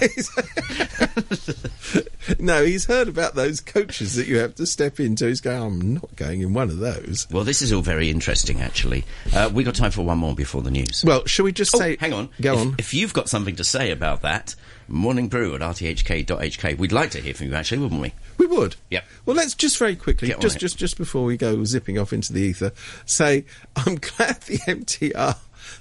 no, 2.38 2.64
he's 2.64 2.85
heard 2.87 3.09
about 3.09 3.35
those 3.35 3.61
coaches 3.61 4.14
that 4.17 4.26
you 4.26 4.38
have 4.38 4.55
to 4.57 4.67
step 4.67 5.00
into. 5.00 5.26
He's 5.26 5.41
going, 5.41 5.61
I'm 5.62 5.95
not 5.95 6.14
going 6.17 6.43
in 6.43 6.53
one 6.53 6.69
of 6.71 6.79
those. 6.79 7.26
well, 7.31 7.45
this 7.45 7.62
is 7.62 7.73
all 7.73 7.80
very 7.83 8.11
interesting, 8.11 8.61
actually. 8.61 9.05
Uh, 9.35 9.51
we 9.53 9.65
got 9.65 9.75
time 9.75 9.91
for 9.91 10.03
one 10.03 10.19
more 10.19 10.35
before 10.35 10.63
the 10.63 10.71
news. 10.71 11.03
Well, 11.07 11.25
shall 11.27 11.45
we 11.45 11.53
just 11.53 11.75
Oh, 11.75 11.79
say. 11.79 11.97
hang 11.99 12.13
on. 12.13 12.29
Go 12.41 12.55
if, 12.55 12.59
on. 12.61 12.75
If 12.79 12.95
you've 12.95 13.13
got 13.13 13.29
something 13.29 13.57
to 13.57 13.65
say 13.65 13.91
about 13.91 14.23
that, 14.23 14.55
Morning 14.89 15.29
Brew 15.29 15.55
at 15.55 15.61
rthk.hk. 15.61 16.77
We'd 16.79 16.93
like 16.93 17.11
to 17.13 17.21
hear 17.21 17.35
from 17.35 17.47
you, 17.49 17.55
actually, 17.55 17.79
wouldn't 17.79 18.01
we? 18.01 18.13
We 18.39 18.47
would. 18.47 18.77
Yep. 18.91 19.05
Well, 19.27 19.37
let's 19.37 19.55
just 19.55 19.79
very 19.79 19.95
quickly, 19.97 20.29
Get 20.29 20.41
just 20.41 20.59
just 20.59 20.77
just 20.79 20.97
before 20.99 21.25
we 21.25 21.37
go 21.37 21.63
zipping 21.65 21.99
off 21.99 22.13
into 22.13 22.33
the 22.33 22.41
ether, 22.41 22.73
say 23.07 23.45
I'm 23.77 23.95
glad 24.17 24.41
the 24.43 24.59
MTR 24.67 25.37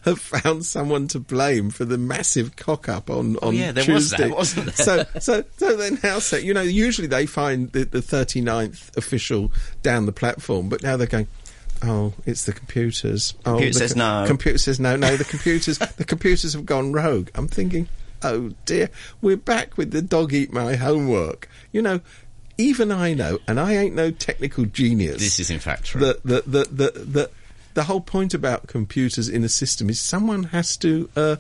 have 0.06 0.20
found 0.20 0.66
someone 0.66 1.08
to 1.08 1.20
blame 1.20 1.70
for 1.72 1.86
the 1.86 1.98
massive 1.98 2.56
cock 2.56 2.88
up 2.90 3.10
on 3.10 3.38
on 3.38 3.40
Oh, 3.42 3.50
yeah, 3.52 3.72
there 3.72 3.86
was 3.92 4.10
Tuesday. 4.12 4.28
that, 4.28 4.36
wasn't 4.36 4.66
there? 4.76 4.86
So 4.86 5.06
so 5.20 5.44
so 5.58 5.76
then 5.76 5.98
now 6.04 6.20
say 6.20 6.42
you 6.42 6.54
know 6.54 6.62
usually 6.62 7.08
they 7.08 7.26
find 7.26 7.72
the, 7.72 7.86
the 7.86 8.00
39th 8.02 8.96
official 8.98 9.52
down 9.82 10.06
the 10.06 10.12
platform, 10.12 10.70
but 10.70 10.84
now 10.84 10.98
they're 10.98 11.08
going. 11.08 11.28
Oh, 11.82 12.14
it's 12.26 12.46
the 12.46 12.54
computers. 12.54 13.34
Oh, 13.46 13.52
Computer 13.52 13.74
the 13.74 13.80
says 13.80 13.96
no. 13.96 14.24
Computer 14.28 14.58
says 14.58 14.80
no. 14.80 14.96
No, 14.96 15.16
the 15.16 15.24
computers. 15.30 15.78
the 15.78 16.06
computers 16.06 16.54
have 16.54 16.66
gone 16.66 16.92
rogue. 16.92 17.30
I'm 17.36 17.48
thinking, 17.48 17.88
oh 18.22 18.52
dear, 18.66 18.90
we're 19.22 19.38
back 19.38 19.78
with 19.78 19.92
the 19.92 20.02
dog 20.02 20.34
eat 20.34 20.52
my 20.52 20.76
homework. 20.76 21.48
You 21.72 21.82
know, 21.82 22.02
even 22.58 22.92
I 22.92 23.14
know, 23.14 23.40
and 23.48 23.60
I 23.60 23.74
ain't 23.74 23.96
no 23.96 24.12
technical 24.12 24.66
genius. 24.66 25.20
This 25.20 25.40
is, 25.40 25.50
in 25.50 25.60
fact, 25.60 25.86
true. 25.86 26.02
the 26.02 26.20
the 26.26 26.42
the 26.42 26.64
the 26.66 27.00
the, 27.00 27.32
the 27.76 27.84
whole 27.84 28.02
point 28.02 28.34
about 28.34 28.68
computers 28.68 29.30
in 29.30 29.44
a 29.44 29.50
system 29.50 29.90
is 29.90 30.00
someone 30.00 30.44
has 30.44 30.76
to 30.78 31.10
uh, 31.16 31.36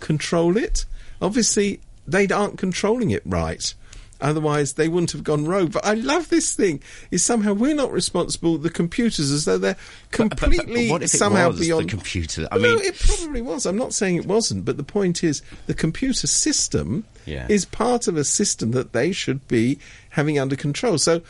control 0.00 0.56
it. 0.56 0.86
Obviously, 1.20 1.80
they 2.06 2.26
aren't 2.28 2.58
controlling 2.58 3.10
it 3.10 3.22
right. 3.26 3.74
Otherwise, 4.22 4.74
they 4.74 4.88
wouldn't 4.88 5.12
have 5.12 5.24
gone 5.24 5.44
rogue. 5.44 5.72
But 5.72 5.84
I 5.84 5.94
love 5.94 6.28
this 6.30 6.54
thing: 6.54 6.80
is 7.10 7.22
somehow 7.24 7.52
we're 7.52 7.74
not 7.74 7.92
responsible. 7.92 8.56
The 8.56 8.70
computers, 8.70 9.30
as 9.30 9.44
though 9.44 9.58
they're 9.58 9.74
But- 10.10 10.30
but- 10.30 10.38
completely 10.38 10.88
but 10.88 11.02
if 11.02 11.12
it 11.14 11.18
somehow 11.18 11.48
was 11.48 11.58
the 11.58 11.66
beyond 11.66 11.88
computer? 11.90 12.48
I 12.50 12.56
Well, 12.56 12.62
no, 12.62 12.74
mean- 12.76 12.84
it 12.86 12.98
probably 12.98 13.42
was. 13.42 13.66
I'm 13.66 13.76
not 13.76 13.92
saying 13.92 14.16
it 14.16 14.26
wasn't, 14.26 14.64
but 14.64 14.76
the 14.76 14.84
point 14.84 15.22
is, 15.24 15.42
the 15.66 15.74
computer 15.74 16.26
system 16.26 17.04
Yeah. 17.26 17.46
is 17.48 17.64
part 17.64 18.06
of 18.08 18.16
a 18.16 18.24
system 18.24 18.70
that 18.72 18.92
they 18.92 19.12
should 19.12 19.46
be 19.48 19.78
having 20.10 20.38
under 20.38 20.56
control. 20.56 20.98
So, 20.98 21.22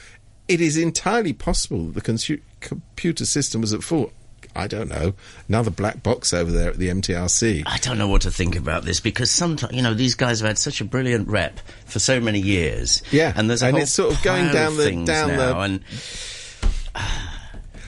it 0.48 0.60
is 0.60 0.76
entirely 0.76 1.32
possible 1.32 1.86
that 1.86 2.04
the 2.04 2.40
computer 2.60 3.24
system 3.24 3.60
was 3.62 3.72
at 3.72 3.82
fault. 3.82 4.12
I 4.54 4.66
don't 4.66 4.88
know. 4.88 5.14
Another 5.48 5.70
black 5.70 6.02
box 6.02 6.32
over 6.34 6.50
there 6.50 6.70
at 6.70 6.76
the 6.78 6.88
MTRC. 6.88 7.62
I 7.66 7.78
don't 7.78 7.98
know 7.98 8.08
what 8.08 8.22
to 8.22 8.30
think 8.30 8.56
about 8.56 8.84
this 8.84 9.00
because 9.00 9.30
sometimes, 9.30 9.74
you 9.74 9.82
know, 9.82 9.94
these 9.94 10.14
guys 10.14 10.40
have 10.40 10.48
had 10.48 10.58
such 10.58 10.80
a 10.80 10.84
brilliant 10.84 11.28
rep 11.28 11.58
for 11.86 11.98
so 11.98 12.20
many 12.20 12.40
years. 12.40 13.02
Yeah, 13.10 13.32
and 13.36 13.48
there's 13.48 13.62
a 13.62 13.66
and 13.66 13.74
whole 13.76 13.82
it's 13.82 13.92
sort 13.92 14.14
of 14.14 14.22
going 14.22 14.52
down 14.52 14.76
the- 14.76 14.84
things 14.84 15.06
down 15.06 15.28
the- 15.30 15.36
now, 15.36 15.60
and 15.60 15.80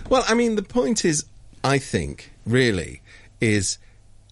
Well, 0.08 0.24
I 0.28 0.34
mean, 0.34 0.56
the 0.56 0.62
point 0.62 1.04
is, 1.04 1.24
I 1.62 1.78
think, 1.78 2.30
really, 2.46 3.00
is 3.40 3.78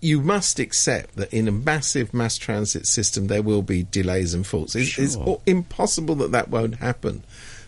you 0.00 0.20
must 0.20 0.58
accept 0.58 1.16
that 1.16 1.32
in 1.32 1.48
a 1.48 1.52
massive 1.52 2.12
mass 2.12 2.36
transit 2.36 2.86
system 2.86 3.28
there 3.28 3.42
will 3.42 3.62
be 3.62 3.84
delays 3.84 4.34
and 4.34 4.46
faults. 4.46 4.74
It's, 4.74 4.98
it's 4.98 5.14
Sure. 5.14 5.28
o- 5.28 5.42
impossible 5.46 6.14
that 6.16 6.32
that 6.32 6.48
won't 6.50 6.76
happen. 6.76 7.22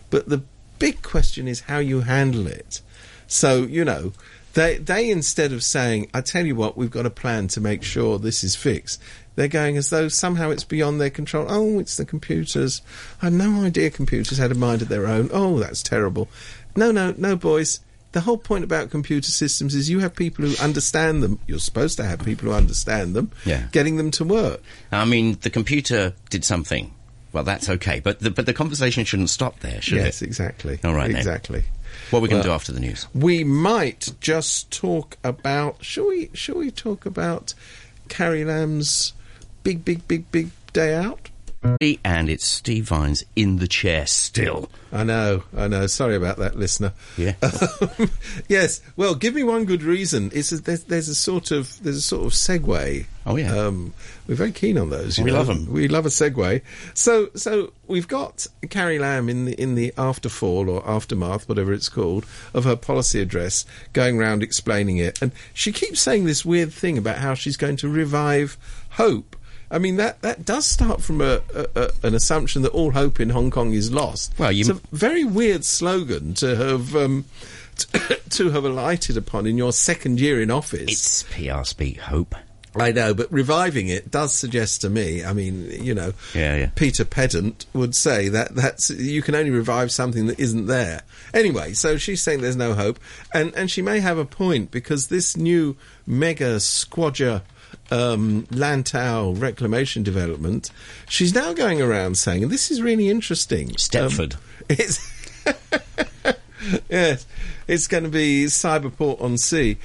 But 0.09 0.29
the 0.29 0.43
big 0.77 1.01
question 1.01 1.47
is 1.47 1.61
how 1.61 1.79
you 1.79 2.01
handle 2.01 2.45
it. 2.47 2.81
So, 3.27 3.63
you 3.63 3.83
know, 3.85 4.13
they, 4.55 4.77
they 4.79 5.11
instead 5.11 5.53
of 5.53 5.63
saying, 5.63 6.09
I 6.13 6.21
tell 6.21 6.45
you 6.45 6.55
what, 6.55 6.75
we've 6.75 6.89
got 6.89 7.05
a 7.05 7.09
plan 7.11 7.47
to 7.49 7.61
make 7.61 7.83
sure 7.83 8.17
this 8.17 8.43
is 8.43 8.55
fixed, 8.55 9.01
they're 9.35 9.47
going 9.47 9.77
as 9.77 9.89
though 9.89 10.07
somehow 10.07 10.49
it's 10.49 10.63
beyond 10.63 10.99
their 10.99 11.09
control. 11.09 11.45
Oh, 11.49 11.77
it's 11.79 11.97
the 11.97 12.05
computers. 12.05 12.81
I 13.21 13.25
had 13.25 13.33
no 13.33 13.63
idea 13.63 13.89
computers 13.91 14.37
had 14.37 14.51
a 14.51 14.55
mind 14.55 14.81
of 14.81 14.87
their 14.87 15.07
own. 15.07 15.29
Oh, 15.31 15.59
that's 15.59 15.83
terrible. 15.83 16.27
No, 16.75 16.91
no, 16.91 17.13
no, 17.17 17.35
boys. 17.35 17.81
The 18.13 18.21
whole 18.21 18.37
point 18.37 18.63
about 18.63 18.91
computer 18.91 19.29
systems 19.29 19.75
is 19.75 19.89
you 19.89 19.99
have 19.99 20.15
people 20.15 20.45
who 20.45 20.63
understand 20.63 21.21
them. 21.21 21.37
You're 21.47 21.59
supposed 21.59 21.97
to 21.97 22.05
have 22.05 22.23
people 22.23 22.47
who 22.47 22.55
understand 22.55 23.13
them, 23.13 23.29
Yeah. 23.43 23.67
getting 23.73 23.97
them 23.97 24.09
to 24.11 24.23
work. 24.23 24.61
I 24.89 25.03
mean, 25.03 25.37
the 25.41 25.49
computer 25.49 26.13
did 26.29 26.45
something. 26.45 26.93
Well, 27.33 27.43
that's 27.43 27.69
okay, 27.69 27.99
but 27.99 28.21
the, 28.21 28.31
but 28.31 28.45
the 28.45 28.53
conversation 28.53 29.03
shouldn't 29.03 29.29
stop 29.29 29.59
there, 29.59 29.81
should 29.81 29.97
yes, 29.97 30.21
it? 30.21 30.27
exactly. 30.27 30.79
All 30.85 30.93
right, 30.93 31.11
then. 31.11 31.17
What 32.15 32.19
are 32.19 32.21
we 32.21 32.29
going 32.29 32.43
to 32.43 32.47
do 32.47 32.53
after 32.53 32.71
the 32.71 32.79
news? 32.79 33.07
We 33.13 33.43
might 33.43 34.13
just 34.21 34.71
talk 34.71 35.17
about. 35.21 35.83
Shall 35.83 36.07
we? 36.07 36.29
Shall 36.33 36.55
we 36.55 36.71
talk 36.71 37.05
about 37.05 37.53
Carrie 38.07 38.45
Lam's 38.45 39.11
big, 39.63 39.83
big, 39.83 40.07
big, 40.07 40.31
big 40.31 40.51
day 40.71 40.95
out? 40.95 41.29
And 42.03 42.29
it's 42.29 42.45
Steve 42.45 42.87
Vines 42.87 43.25
in 43.35 43.57
the 43.57 43.67
chair 43.67 44.05
still. 44.07 44.69
I 44.91 45.03
know, 45.03 45.43
I 45.55 45.67
know. 45.67 45.87
Sorry 45.87 46.15
about 46.15 46.37
that, 46.37 46.55
listener. 46.57 46.93
Yeah. 47.17 47.33
yes. 48.47 48.81
Well, 48.95 49.15
give 49.15 49.33
me 49.33 49.43
one 49.43 49.65
good 49.65 49.83
reason. 49.83 50.31
It's 50.33 50.51
a, 50.51 50.57
there's, 50.61 50.83
there's 50.85 51.09
a 51.09 51.15
sort 51.15 51.51
of 51.51 51.81
there's 51.83 51.97
a 51.97 52.01
sort 52.01 52.25
of 52.25 52.31
segue. 52.33 53.05
Oh, 53.25 53.35
yeah. 53.35 53.53
Um, 53.53 53.93
we're 54.27 54.35
very 54.35 54.51
keen 54.51 54.77
on 54.77 54.89
those. 54.89 55.17
you 55.17 55.23
We 55.25 55.31
know. 55.31 55.43
them. 55.43 55.71
We 55.71 55.87
love 55.87 56.05
a 56.05 56.09
segue. 56.09 56.61
So 56.93 57.29
so 57.35 57.73
we've 57.87 58.07
got 58.07 58.47
Carrie 58.69 58.99
Lam 58.99 59.27
in 59.27 59.45
the 59.45 59.53
in 59.61 59.75
the 59.75 59.91
afterfall 59.97 60.69
or 60.69 60.87
aftermath, 60.87 61.49
whatever 61.49 61.73
it's 61.73 61.89
called, 61.89 62.25
of 62.53 62.63
her 62.63 62.75
policy 62.75 63.19
address, 63.21 63.65
going 63.93 64.17
round 64.17 64.43
explaining 64.43 64.97
it, 64.97 65.21
and 65.21 65.31
she 65.53 65.71
keeps 65.71 65.99
saying 65.99 66.25
this 66.25 66.45
weird 66.45 66.71
thing 66.71 66.97
about 66.97 67.17
how 67.17 67.33
she's 67.33 67.57
going 67.57 67.77
to 67.77 67.89
revive 67.89 68.57
hope. 68.91 69.35
I 69.75 69.79
mean 69.79 69.97
that 69.97 70.21
that 70.21 70.45
does 70.45 70.65
start 70.65 71.01
from 71.01 71.19
a, 71.19 71.41
a, 71.53 71.67
a 71.75 71.89
an 72.03 72.15
assumption 72.15 72.61
that 72.61 72.69
all 72.71 72.91
hope 72.91 73.19
in 73.19 73.29
Hong 73.29 73.51
Kong 73.51 73.73
is 73.73 73.91
lost. 73.91 74.33
Well, 74.39 74.51
you- 74.51 74.61
it's 74.61 74.69
a 74.69 74.79
very 74.95 75.25
weird 75.25 75.65
slogan 75.65 76.33
to 76.35 76.55
have 76.55 76.95
um, 76.95 77.25
to, 77.77 78.19
to 78.29 78.49
have 78.51 78.63
alighted 78.63 79.17
upon 79.17 79.45
in 79.45 79.57
your 79.57 79.73
second 79.73 80.19
year 80.21 80.41
in 80.41 80.49
office. 80.49 80.89
It's 80.89 81.23
PR 81.23 81.63
speak 81.65 81.97
hope. 81.99 82.35
I 82.77 82.91
know, 82.91 83.13
but 83.13 83.31
reviving 83.31 83.87
it 83.87 84.11
does 84.11 84.33
suggest 84.33 84.81
to 84.81 84.89
me. 84.89 85.23
I 85.23 85.31
mean, 85.31 85.69
you 85.81 85.93
know, 85.93 86.11
Yeah, 86.33 86.57
yeah. 86.57 86.69
Peter 86.75 87.05
Pedant 87.05 87.65
would 87.71 87.95
say 87.95 88.27
that 88.27 88.53
that's 88.53 88.89
you 88.89 89.21
can 89.21 89.33
only 89.33 89.49
revive 89.51 89.91
something 89.93 90.27
that 90.27 90.39
isn't 90.39 90.65
there. 90.67 91.03
Anyway, 91.33 91.71
so 91.73 91.95
she's 91.97 92.21
saying 92.21 92.41
there's 92.41 92.55
no 92.57 92.73
hope, 92.73 92.99
and 93.33 93.53
and 93.55 93.69
she 93.71 93.81
may 93.81 93.99
have 94.01 94.17
a 94.17 94.25
point 94.25 94.71
because 94.71 95.07
this 95.07 95.37
new 95.37 95.77
mega 96.05 96.57
squadger 96.57 97.41
um, 97.91 98.47
Lantau 98.51 99.39
reclamation 99.39 100.03
development, 100.03 100.71
she's 101.07 101.33
now 101.33 101.53
going 101.53 101.81
around 101.81 102.17
saying, 102.17 102.43
and 102.43 102.51
this 102.51 102.71
is 102.71 102.81
really 102.81 103.09
interesting. 103.09 103.75
um, 104.33 104.39
it's 104.69 105.11
yes, 106.89 107.25
it's 107.67 107.87
going 107.87 108.03
to 108.03 108.09
be 108.09 108.45
Cyberport 108.45 109.21
on 109.21 109.37
Sea. 109.37 109.77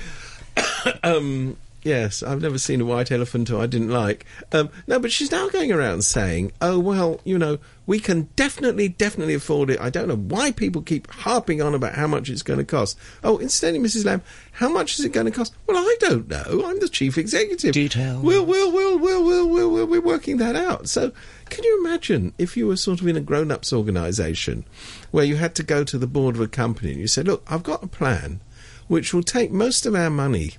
um, 1.02 1.56
yes, 1.82 2.22
I've 2.22 2.42
never 2.42 2.58
seen 2.58 2.80
a 2.80 2.84
white 2.84 3.10
elephant 3.10 3.48
who 3.48 3.60
I 3.60 3.66
didn't 3.66 3.90
like. 3.90 4.26
Um, 4.52 4.70
no, 4.86 4.98
but 4.98 5.12
she's 5.12 5.30
now 5.30 5.48
going 5.48 5.72
around 5.72 6.02
saying, 6.02 6.52
"Oh 6.60 6.78
well, 6.78 7.20
you 7.24 7.38
know, 7.38 7.58
we 7.86 7.98
can 7.98 8.28
definitely, 8.36 8.88
definitely 8.88 9.34
afford 9.34 9.70
it." 9.70 9.80
I 9.80 9.90
don't 9.90 10.08
know 10.08 10.16
why 10.16 10.52
people 10.52 10.82
keep 10.82 11.10
harping 11.10 11.62
on 11.62 11.74
about 11.74 11.94
how 11.94 12.06
much 12.06 12.28
it's 12.28 12.42
going 12.42 12.58
to 12.58 12.64
cost. 12.64 12.98
Oh, 13.24 13.38
incidentally, 13.38 13.86
Mrs. 13.86 14.04
Lam, 14.04 14.22
how 14.52 14.68
much 14.68 14.98
is 14.98 15.04
it 15.04 15.12
going 15.12 15.26
to 15.26 15.32
cost? 15.32 15.54
Well, 15.66 15.78
I 15.78 15.96
don't 16.00 16.28
know. 16.28 16.62
I'm 16.66 16.80
the 16.80 16.88
chief 16.88 17.16
executive. 17.18 17.72
Detail. 17.72 18.20
We'll, 18.20 18.44
we'll, 18.44 18.72
we'll, 18.72 18.98
we'll, 18.98 19.24
we'll, 19.24 19.48
we'll, 19.48 19.70
we'll, 19.70 19.86
we're 19.86 20.00
working 20.00 20.36
that 20.38 20.56
out. 20.56 20.88
So, 20.88 21.12
can 21.48 21.64
you 21.64 21.84
imagine 21.84 22.34
if 22.38 22.56
you 22.56 22.66
were 22.66 22.76
sort 22.76 23.00
of 23.00 23.06
in 23.06 23.16
a 23.16 23.20
grown-ups 23.20 23.72
organisation 23.72 24.64
where 25.10 25.24
you 25.24 25.36
had 25.36 25.54
to 25.56 25.62
go 25.62 25.84
to 25.84 25.98
the 25.98 26.06
board 26.06 26.34
of 26.36 26.40
a 26.40 26.48
company 26.48 26.92
and 26.92 27.00
you 27.00 27.06
said, 27.06 27.26
"Look, 27.26 27.44
I've 27.48 27.62
got 27.62 27.82
a 27.82 27.88
plan 27.88 28.40
which 28.88 29.14
will 29.14 29.22
take 29.22 29.50
most 29.50 29.86
of 29.86 29.94
our 29.94 30.10
money." 30.10 30.54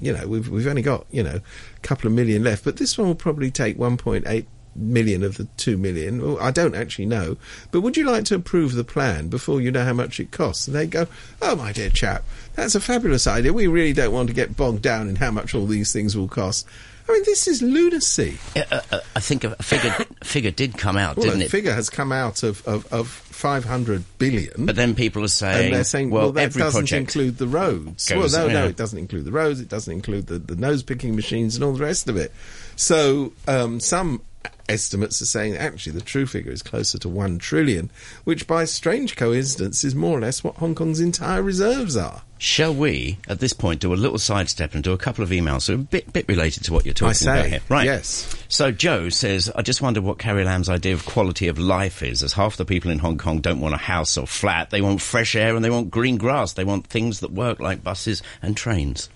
You 0.00 0.12
know, 0.12 0.26
we've 0.26 0.48
we've 0.48 0.66
only 0.66 0.82
got 0.82 1.06
you 1.10 1.22
know 1.22 1.40
a 1.76 1.80
couple 1.80 2.06
of 2.06 2.12
million 2.12 2.44
left, 2.44 2.64
but 2.64 2.76
this 2.76 2.96
one 2.98 3.08
will 3.08 3.14
probably 3.14 3.50
take 3.50 3.78
1.8 3.78 4.46
million 4.74 5.22
of 5.22 5.36
the 5.36 5.44
2 5.56 5.76
million. 5.76 6.22
Well, 6.22 6.38
I 6.40 6.50
don't 6.50 6.74
actually 6.74 7.06
know, 7.06 7.36
but 7.70 7.80
would 7.80 7.96
you 7.96 8.04
like 8.04 8.24
to 8.26 8.34
approve 8.34 8.74
the 8.74 8.84
plan 8.84 9.28
before 9.28 9.60
you 9.60 9.70
know 9.70 9.84
how 9.84 9.92
much 9.92 10.20
it 10.20 10.30
costs? 10.30 10.66
And 10.66 10.76
they 10.76 10.86
go, 10.86 11.06
"Oh, 11.42 11.56
my 11.56 11.72
dear 11.72 11.90
chap, 11.90 12.24
that's 12.54 12.74
a 12.74 12.80
fabulous 12.80 13.26
idea. 13.26 13.52
We 13.52 13.66
really 13.66 13.92
don't 13.92 14.12
want 14.12 14.28
to 14.28 14.34
get 14.34 14.56
bogged 14.56 14.82
down 14.82 15.08
in 15.08 15.16
how 15.16 15.30
much 15.30 15.54
all 15.54 15.66
these 15.66 15.92
things 15.92 16.16
will 16.16 16.28
cost." 16.28 16.66
I 17.08 17.12
mean, 17.14 17.22
this 17.24 17.48
is 17.48 17.62
lunacy. 17.62 18.36
Uh, 18.54 18.80
uh, 18.92 19.00
I 19.16 19.20
think 19.20 19.42
a 19.42 19.56
figure 19.62 19.94
figure 20.22 20.50
did 20.50 20.76
come 20.76 20.98
out, 20.98 21.16
Well, 21.16 21.24
didn't 21.26 21.40
a 21.40 21.44
it? 21.46 21.50
figure 21.50 21.72
has 21.72 21.88
come 21.88 22.12
out 22.12 22.42
of, 22.42 22.66
of, 22.68 22.86
of 22.92 23.08
500 23.08 24.04
billion. 24.18 24.66
But 24.66 24.76
then 24.76 24.94
people 24.94 25.24
are 25.24 25.28
saying, 25.28 25.66
and 25.66 25.74
they're 25.74 25.84
saying, 25.84 26.10
well, 26.10 26.24
well, 26.24 26.32
that 26.32 26.52
doesn't 26.52 26.92
include 26.92 27.38
the 27.38 27.46
roads. 27.48 28.08
goes- 28.10 28.34
well, 28.34 28.48
no, 28.48 28.52
no, 28.52 28.66
it 28.66 28.76
doesn't 28.76 28.98
include 28.98 29.24
the 29.24 29.32
roads. 29.32 29.58
It 29.58 29.70
doesn't 29.70 29.90
include 29.90 30.26
the, 30.26 30.38
the 30.38 30.56
nose 30.56 30.82
picking 30.82 31.16
machines 31.16 31.54
and 31.54 31.64
all 31.64 31.72
the 31.72 31.82
rest 31.82 32.10
of 32.10 32.18
it. 32.18 32.30
So 32.76 33.32
um, 33.46 33.80
some 33.80 34.20
estimates 34.68 35.22
are 35.22 35.26
saying 35.26 35.56
actually 35.56 35.92
the 35.92 36.00
true 36.00 36.26
figure 36.26 36.52
is 36.52 36.62
closer 36.62 36.98
to 36.98 37.08
one 37.08 37.38
trillion, 37.38 37.90
which 38.24 38.46
by 38.46 38.64
strange 38.64 39.16
coincidence 39.16 39.84
is 39.84 39.94
more 39.94 40.18
or 40.18 40.20
less 40.20 40.44
what 40.44 40.56
Hong 40.56 40.74
Kong's 40.74 41.00
entire 41.00 41.42
reserves 41.42 41.96
are. 41.96 42.22
Shall 42.40 42.72
we, 42.72 43.18
at 43.26 43.40
this 43.40 43.52
point, 43.52 43.80
do 43.80 43.92
a 43.92 43.96
little 43.96 44.18
sidestep 44.18 44.74
and 44.74 44.84
do 44.84 44.92
a 44.92 44.98
couple 44.98 45.24
of 45.24 45.30
emails 45.30 45.62
so 45.62 45.74
a 45.74 45.78
bit, 45.78 46.12
bit 46.12 46.28
related 46.28 46.62
to 46.64 46.72
what 46.72 46.84
you're 46.84 46.94
talking 46.94 47.26
about 47.26 47.46
here? 47.46 47.60
Right. 47.68 47.84
yes. 47.84 48.32
So 48.48 48.70
Joe 48.70 49.08
says, 49.08 49.50
I 49.56 49.62
just 49.62 49.82
wonder 49.82 50.00
what 50.00 50.18
Carrie 50.18 50.44
Lam's 50.44 50.68
idea 50.68 50.94
of 50.94 51.04
quality 51.04 51.48
of 51.48 51.58
life 51.58 52.00
is, 52.02 52.22
as 52.22 52.34
half 52.34 52.56
the 52.56 52.64
people 52.64 52.92
in 52.92 53.00
Hong 53.00 53.18
Kong 53.18 53.40
don't 53.40 53.60
want 53.60 53.74
a 53.74 53.78
house 53.78 54.16
or 54.16 54.26
flat. 54.26 54.70
They 54.70 54.80
want 54.80 55.00
fresh 55.00 55.34
air 55.34 55.56
and 55.56 55.64
they 55.64 55.70
want 55.70 55.90
green 55.90 56.16
grass. 56.16 56.52
They 56.52 56.64
want 56.64 56.86
things 56.86 57.20
that 57.20 57.32
work 57.32 57.58
like 57.58 57.82
buses 57.82 58.22
and 58.40 58.56
trains. 58.56 59.08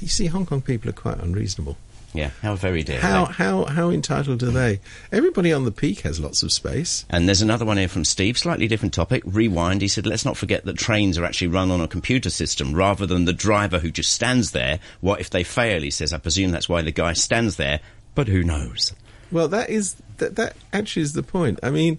You 0.00 0.08
see, 0.08 0.26
Hong 0.26 0.44
Kong 0.44 0.60
people 0.60 0.90
are 0.90 0.94
quite 0.94 1.18
unreasonable. 1.20 1.78
Yeah, 2.14 2.30
how 2.42 2.54
very 2.54 2.84
dare 2.84 3.00
How 3.00 3.24
how 3.24 3.64
how 3.64 3.90
entitled 3.90 4.44
are 4.44 4.50
they? 4.52 4.78
Everybody 5.10 5.52
on 5.52 5.64
the 5.64 5.72
peak 5.72 6.02
has 6.02 6.20
lots 6.20 6.44
of 6.44 6.52
space. 6.52 7.04
And 7.10 7.26
there's 7.26 7.42
another 7.42 7.64
one 7.64 7.76
here 7.76 7.88
from 7.88 8.04
Steve, 8.04 8.38
slightly 8.38 8.68
different 8.68 8.94
topic. 8.94 9.24
Rewind. 9.26 9.82
He 9.82 9.88
said, 9.88 10.06
let's 10.06 10.24
not 10.24 10.36
forget 10.36 10.64
that 10.64 10.78
trains 10.78 11.18
are 11.18 11.24
actually 11.24 11.48
run 11.48 11.72
on 11.72 11.80
a 11.80 11.88
computer 11.88 12.30
system 12.30 12.72
rather 12.72 13.04
than 13.04 13.24
the 13.24 13.32
driver 13.32 13.80
who 13.80 13.90
just 13.90 14.12
stands 14.12 14.52
there. 14.52 14.78
What 15.00 15.20
if 15.20 15.28
they 15.28 15.42
fail? 15.42 15.82
He 15.82 15.90
says, 15.90 16.12
I 16.12 16.18
presume 16.18 16.52
that's 16.52 16.68
why 16.68 16.82
the 16.82 16.92
guy 16.92 17.14
stands 17.14 17.56
there, 17.56 17.80
but 18.14 18.28
who 18.28 18.44
knows? 18.44 18.94
Well, 19.32 19.48
that 19.48 19.68
is 19.68 19.96
that. 20.18 20.36
That 20.36 20.56
actually 20.72 21.02
is 21.02 21.14
the 21.14 21.24
point. 21.24 21.58
I 21.64 21.70
mean, 21.70 21.98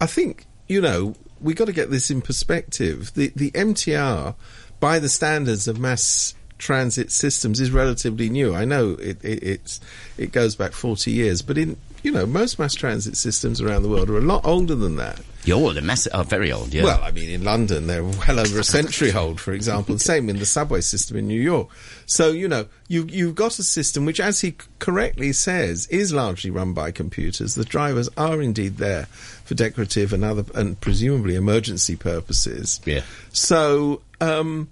I 0.00 0.06
think 0.06 0.46
you 0.68 0.80
know 0.80 1.16
we 1.40 1.54
got 1.54 1.64
to 1.64 1.72
get 1.72 1.90
this 1.90 2.08
in 2.08 2.22
perspective. 2.22 3.12
The 3.14 3.32
the 3.34 3.50
MTR, 3.50 4.36
by 4.78 5.00
the 5.00 5.08
standards 5.08 5.66
of 5.66 5.80
mass 5.80 6.34
transit 6.58 7.10
systems 7.10 7.60
is 7.60 7.70
relatively 7.70 8.28
new. 8.28 8.54
I 8.54 8.64
know 8.64 8.92
it, 8.92 9.24
it, 9.24 9.42
it's 9.42 9.80
it 10.16 10.32
goes 10.32 10.56
back 10.56 10.72
forty 10.72 11.12
years, 11.12 11.42
but 11.42 11.56
in 11.58 11.76
you 12.02 12.12
know 12.12 12.26
most 12.26 12.58
mass 12.58 12.74
transit 12.74 13.16
systems 13.16 13.60
around 13.60 13.82
the 13.82 13.88
world 13.88 14.10
are 14.10 14.18
a 14.18 14.22
lot 14.22 14.44
older 14.44 14.74
than 14.74 14.96
that. 14.96 15.20
You're 15.48 15.72
the 15.72 15.80
mass 15.80 16.06
are 16.08 16.24
very 16.24 16.52
old, 16.52 16.74
yeah. 16.74 16.84
Well, 16.84 17.02
I 17.02 17.10
mean, 17.10 17.30
in 17.30 17.42
London, 17.42 17.86
they're 17.86 18.04
well 18.04 18.38
over 18.38 18.58
a 18.58 18.64
century 18.64 19.12
old, 19.14 19.40
for 19.40 19.52
example. 19.54 19.94
The 19.94 20.00
same 20.12 20.28
in 20.28 20.38
the 20.38 20.44
subway 20.44 20.82
system 20.82 21.16
in 21.16 21.26
New 21.26 21.40
York. 21.40 21.70
So, 22.04 22.32
you 22.32 22.48
know, 22.48 22.66
you, 22.88 23.06
you've 23.08 23.34
got 23.34 23.58
a 23.58 23.62
system 23.62 24.04
which, 24.04 24.20
as 24.20 24.42
he 24.42 24.56
correctly 24.78 25.32
says, 25.32 25.86
is 25.86 26.12
largely 26.12 26.50
run 26.50 26.74
by 26.74 26.90
computers. 26.90 27.54
The 27.54 27.64
drivers 27.64 28.10
are 28.18 28.42
indeed 28.42 28.76
there 28.76 29.06
for 29.06 29.54
decorative 29.54 30.12
and 30.12 30.22
other, 30.22 30.44
and 30.54 30.78
presumably 30.80 31.34
emergency 31.34 31.96
purposes. 31.96 32.80
Yeah. 32.84 33.02
So, 33.32 34.02
um, 34.20 34.68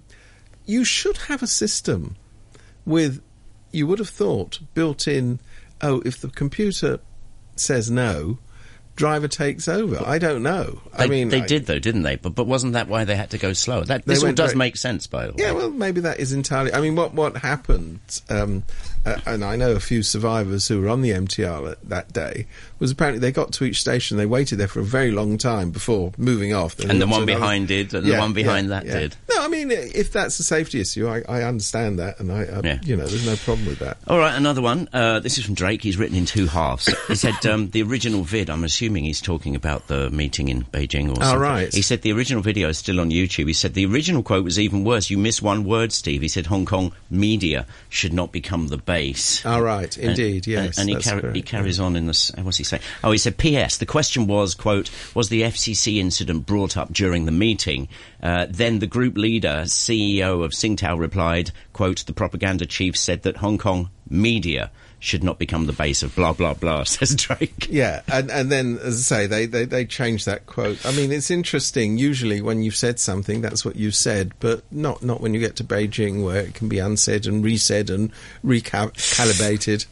you 0.67 0.83
should 0.83 1.17
have 1.17 1.41
a 1.41 1.47
system 1.47 2.15
with, 2.85 3.21
you 3.71 3.87
would 3.87 3.99
have 3.99 4.09
thought, 4.09 4.59
built 4.75 5.07
in, 5.07 5.39
oh, 5.81 6.01
if 6.05 6.21
the 6.21 6.27
computer 6.29 6.99
says 7.55 7.89
no, 7.89 8.37
driver 8.95 9.27
takes 9.27 9.67
over. 9.67 10.01
I 10.05 10.17
don't 10.17 10.43
know. 10.43 10.81
They, 10.97 11.03
I 11.05 11.07
mean, 11.07 11.29
they 11.29 11.41
I- 11.41 11.47
did 11.47 11.65
though, 11.67 11.79
didn't 11.79 12.01
they? 12.03 12.17
But 12.17 12.35
but 12.35 12.47
wasn't 12.47 12.73
that 12.73 12.87
why 12.87 13.05
they 13.05 13.15
had 13.15 13.29
to 13.31 13.37
go 13.37 13.53
slower? 13.53 13.85
That 13.85 14.05
this 14.05 14.23
all 14.23 14.33
does 14.33 14.51
very- 14.51 14.57
make 14.57 14.77
sense, 14.77 15.07
by 15.07 15.27
the 15.27 15.33
way. 15.33 15.37
Yeah, 15.39 15.53
well, 15.53 15.69
maybe 15.69 16.01
that 16.01 16.19
is 16.19 16.33
entirely. 16.33 16.73
I 16.73 16.81
mean, 16.81 16.95
what 16.95 17.13
what 17.13 17.37
happened, 17.37 17.99
um, 18.29 18.63
uh, 19.05 19.17
and 19.25 19.45
I 19.45 19.55
know 19.55 19.71
a 19.71 19.79
few 19.79 20.03
survivors 20.03 20.67
who 20.67 20.81
were 20.81 20.89
on 20.89 21.01
the 21.01 21.11
MTR 21.11 21.71
at, 21.71 21.89
that 21.89 22.11
day. 22.11 22.47
Was 22.79 22.91
apparently 22.91 23.19
they 23.19 23.31
got 23.31 23.53
to 23.53 23.63
each 23.65 23.81
station, 23.81 24.17
they 24.17 24.25
waited 24.25 24.57
there 24.57 24.67
for 24.67 24.79
a 24.81 24.83
very 24.83 25.11
long 25.11 25.37
time 25.37 25.71
before 25.71 26.11
moving 26.17 26.53
off. 26.53 26.79
And 26.79 27.01
the 27.01 27.07
one 27.07 27.23
another- 27.23 27.25
behind 27.39 27.67
did, 27.67 27.93
and 27.93 28.05
the 28.05 28.17
one 28.17 28.33
behind 28.33 28.67
yeah, 28.69 28.79
that 28.81 28.85
yeah. 28.85 28.99
did. 28.99 29.15
No, 29.29 29.41
I 29.43 29.47
mean, 29.47 29.71
if 29.71 30.11
that's 30.11 30.39
a 30.39 30.43
safety 30.43 30.79
issue, 30.81 31.07
I, 31.07 31.23
I 31.27 31.43
understand 31.43 31.99
that, 31.99 32.19
and 32.19 32.31
I, 32.31 32.43
I 32.43 32.61
Yeah. 32.63 32.79
you 32.83 32.95
know, 32.95 33.05
there's 33.07 33.25
no 33.25 33.35
problem 33.35 33.65
with 33.67 33.79
that. 33.79 33.97
All 34.07 34.17
right, 34.19 34.35
another 34.35 34.61
one. 34.61 34.87
Uh, 34.93 35.19
this 35.19 35.37
is 35.37 35.45
from 35.45 35.55
Drake. 35.55 35.81
He's 35.81 35.97
written 35.97 36.15
in 36.17 36.25
two 36.25 36.45
halves. 36.47 36.87
He 37.07 37.15
said 37.15 37.43
um, 37.45 37.69
the 37.69 37.81
original 37.83 38.23
vid. 38.23 38.49
I'm 38.49 38.63
assuming 38.63 39.03
he's 39.05 39.21
talking 39.21 39.55
about 39.55 39.87
the 39.87 40.09
meeting 40.11 40.49
in 40.49 40.63
Beijing 40.63 41.05
or 41.11 41.15
something. 41.15 41.23
Oh, 41.23 41.37
right. 41.37 41.73
He 41.73 41.81
said 41.81 42.01
the 42.01 42.11
original 42.11 42.41
video 42.43 42.69
is 42.69 42.77
still 42.77 42.99
on 42.99 43.09
YouTube. 43.09 43.47
He 43.47 43.53
said 43.53 43.73
the 43.73 43.85
original 43.85 44.21
quote 44.23 44.43
was 44.43 44.59
even 44.59 44.83
worse. 44.83 45.09
You 45.09 45.17
miss 45.17 45.41
one 45.41 45.63
word, 45.63 45.91
Steve. 45.91 46.21
He 46.21 46.27
said 46.27 46.45
Hong 46.47 46.65
Kong 46.65 46.91
media 47.09 47.65
should 47.89 48.13
not 48.13 48.31
become 48.31 48.67
the 48.67 48.77
base. 48.77 49.45
All 49.45 49.61
right, 49.61 49.95
And- 49.97 50.09
indeed, 50.09 50.45
yes. 50.47 50.77
And, 50.77 50.89
and 50.89 51.03
he, 51.03 51.09
correct, 51.09 51.35
he 51.35 51.41
carries 51.41 51.79
on 51.79 51.95
in 51.95 52.05
this. 52.07 52.31
uh, 52.37 52.41
What's 52.41 52.57
he 52.57 52.63
Oh, 53.03 53.11
he 53.11 53.17
said, 53.17 53.37
P.S. 53.37 53.77
The 53.77 53.85
question 53.85 54.27
was, 54.27 54.55
quote, 54.55 54.89
was 55.15 55.29
the 55.29 55.41
FCC 55.43 55.97
incident 55.97 56.45
brought 56.45 56.77
up 56.77 56.91
during 56.91 57.25
the 57.25 57.31
meeting? 57.31 57.87
Uh, 58.21 58.47
then 58.49 58.79
the 58.79 58.87
group 58.87 59.17
leader, 59.17 59.63
CEO 59.65 60.43
of 60.43 60.51
Singtao, 60.51 60.97
replied, 60.97 61.51
quote, 61.73 62.05
the 62.05 62.13
propaganda 62.13 62.65
chief 62.65 62.97
said 62.97 63.23
that 63.23 63.37
Hong 63.37 63.57
Kong 63.57 63.89
media 64.09 64.71
should 64.99 65.23
not 65.23 65.37
become 65.39 65.65
the 65.67 65.73
base 65.73 66.01
of 66.03 66.15
blah 66.15 66.33
blah 66.33 66.53
blah. 66.53 66.83
Says 66.85 67.15
Drake. 67.15 67.67
Yeah, 67.69 68.01
and 68.11 68.29
and 68.31 68.51
then 68.51 68.77
as 68.81 69.11
I 69.11 69.17
say, 69.21 69.27
they, 69.27 69.45
they 69.45 69.65
they 69.65 69.85
changed 69.85 70.25
that 70.25 70.45
quote. 70.45 70.83
I 70.85 70.91
mean, 70.91 71.11
it's 71.11 71.29
interesting. 71.31 71.97
Usually, 71.97 72.41
when 72.41 72.61
you've 72.63 72.75
said 72.75 72.99
something, 72.99 73.41
that's 73.41 73.63
what 73.63 73.75
you 73.75 73.91
said, 73.91 74.33
but 74.39 74.63
not 74.71 75.03
not 75.03 75.21
when 75.21 75.33
you 75.33 75.39
get 75.39 75.55
to 75.57 75.63
Beijing, 75.63 76.23
where 76.23 76.41
it 76.41 76.53
can 76.55 76.67
be 76.69 76.79
unsaid 76.79 77.27
and 77.27 77.43
resaid 77.43 77.89
and 77.93 78.11
recalibrated. 78.43 79.85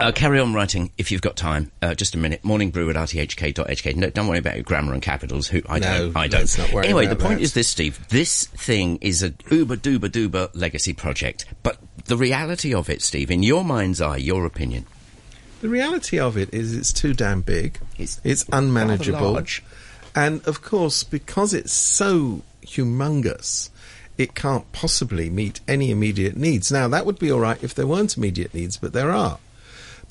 Uh, 0.00 0.12
carry 0.12 0.38
on 0.38 0.52
writing 0.54 0.90
if 0.98 1.10
you've 1.10 1.22
got 1.22 1.36
time. 1.36 1.70
Uh, 1.82 1.94
just 1.94 2.14
a 2.14 2.18
minute. 2.18 2.44
Morning 2.44 2.70
brew 2.70 2.88
at 2.90 2.96
rthk.hk. 2.96 3.96
No, 3.96 4.10
don't 4.10 4.28
worry 4.28 4.38
about 4.38 4.54
your 4.54 4.64
grammar 4.64 4.92
and 4.92 5.02
capitals. 5.02 5.48
Who 5.48 5.62
I 5.68 5.78
No, 5.78 5.98
don't. 6.12 6.16
I 6.16 6.28
don't. 6.28 6.40
let's 6.40 6.58
not 6.58 6.72
worry 6.72 6.84
anyway, 6.84 7.06
the 7.06 7.16
point 7.16 7.38
that. 7.38 7.44
is 7.44 7.54
this, 7.54 7.68
Steve. 7.68 8.06
This 8.08 8.44
thing 8.46 8.98
is 9.00 9.22
a 9.22 9.32
uber 9.50 9.76
duber 9.76 10.08
duber 10.08 10.50
legacy 10.54 10.92
project, 10.92 11.46
but 11.62 11.78
the 12.06 12.16
reality 12.16 12.72
of 12.74 12.88
it, 12.88 13.02
Steve, 13.02 13.30
in 13.30 13.42
your 13.42 13.64
mind's 13.64 14.00
eye, 14.00 14.16
your 14.18 14.44
opinion, 14.46 14.86
The 15.60 15.68
reality 15.68 16.18
of 16.18 16.36
it 16.36 16.52
is, 16.52 16.74
it's 16.74 16.92
too 16.92 17.14
damn 17.14 17.40
big. 17.40 17.78
It's 17.98 18.20
It's 18.22 18.44
unmanageable, 18.52 19.32
large. 19.32 19.64
and 20.14 20.46
of 20.46 20.62
course, 20.62 21.02
because 21.02 21.54
it's 21.54 21.72
so 21.72 22.42
humongous. 22.64 23.70
It 24.18 24.34
can't 24.34 24.70
possibly 24.72 25.28
meet 25.30 25.60
any 25.68 25.90
immediate 25.90 26.36
needs. 26.36 26.70
Now, 26.72 26.88
that 26.88 27.04
would 27.06 27.18
be 27.18 27.30
all 27.30 27.40
right 27.40 27.62
if 27.62 27.74
there 27.74 27.86
weren't 27.86 28.16
immediate 28.16 28.54
needs, 28.54 28.76
but 28.76 28.92
there 28.92 29.10
are. 29.10 29.38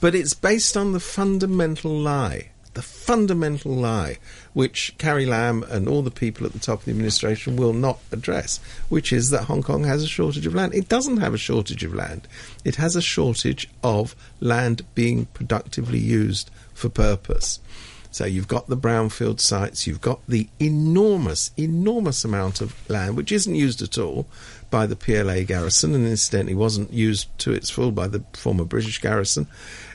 But 0.01 0.13
it's 0.15 0.33
based 0.33 0.75
on 0.77 0.91
the 0.93 0.99
fundamental 0.99 1.91
lie, 1.97 2.49
the 2.75 2.81
fundamental 2.81 3.73
lie, 3.73 4.17
which 4.53 4.93
Carrie 4.97 5.25
Lam 5.25 5.63
and 5.63 5.87
all 5.87 6.01
the 6.01 6.11
people 6.11 6.45
at 6.45 6.53
the 6.53 6.59
top 6.59 6.79
of 6.79 6.85
the 6.85 6.91
administration 6.91 7.55
will 7.55 7.73
not 7.73 7.99
address, 8.11 8.59
which 8.89 9.11
is 9.11 9.31
that 9.31 9.45
Hong 9.45 9.63
Kong 9.63 9.83
has 9.85 10.03
a 10.03 10.07
shortage 10.07 10.45
of 10.45 10.53
land. 10.53 10.75
It 10.75 10.87
doesn't 10.87 11.17
have 11.17 11.33
a 11.33 11.39
shortage 11.39 11.83
of 11.83 11.95
land. 11.95 12.27
It 12.63 12.75
has 12.75 12.95
a 12.95 13.01
shortage 13.01 13.69
of 13.81 14.15
land 14.39 14.83
being 14.93 15.25
productively 15.27 15.99
used 15.99 16.51
for 16.73 16.89
purpose. 16.89 17.59
So 18.11 18.25
you've 18.25 18.47
got 18.47 18.67
the 18.67 18.77
brownfield 18.77 19.41
sites, 19.41 19.87
you've 19.87 19.99
got 19.99 20.25
the 20.25 20.47
enormous, 20.57 21.51
enormous 21.57 22.23
amount 22.23 22.61
of 22.61 22.89
land 22.89 23.17
which 23.17 23.31
isn't 23.31 23.55
used 23.55 23.81
at 23.81 23.97
all 23.97 24.25
by 24.69 24.85
the 24.85 24.95
PLA 24.95 25.43
garrison 25.43 25.93
and 25.93 26.07
incidentally 26.07 26.55
wasn't 26.55 26.93
used 26.93 27.27
to 27.39 27.51
its 27.51 27.69
full 27.69 27.91
by 27.91 28.07
the 28.07 28.23
former 28.31 28.63
British 28.63 29.01
garrison. 29.01 29.47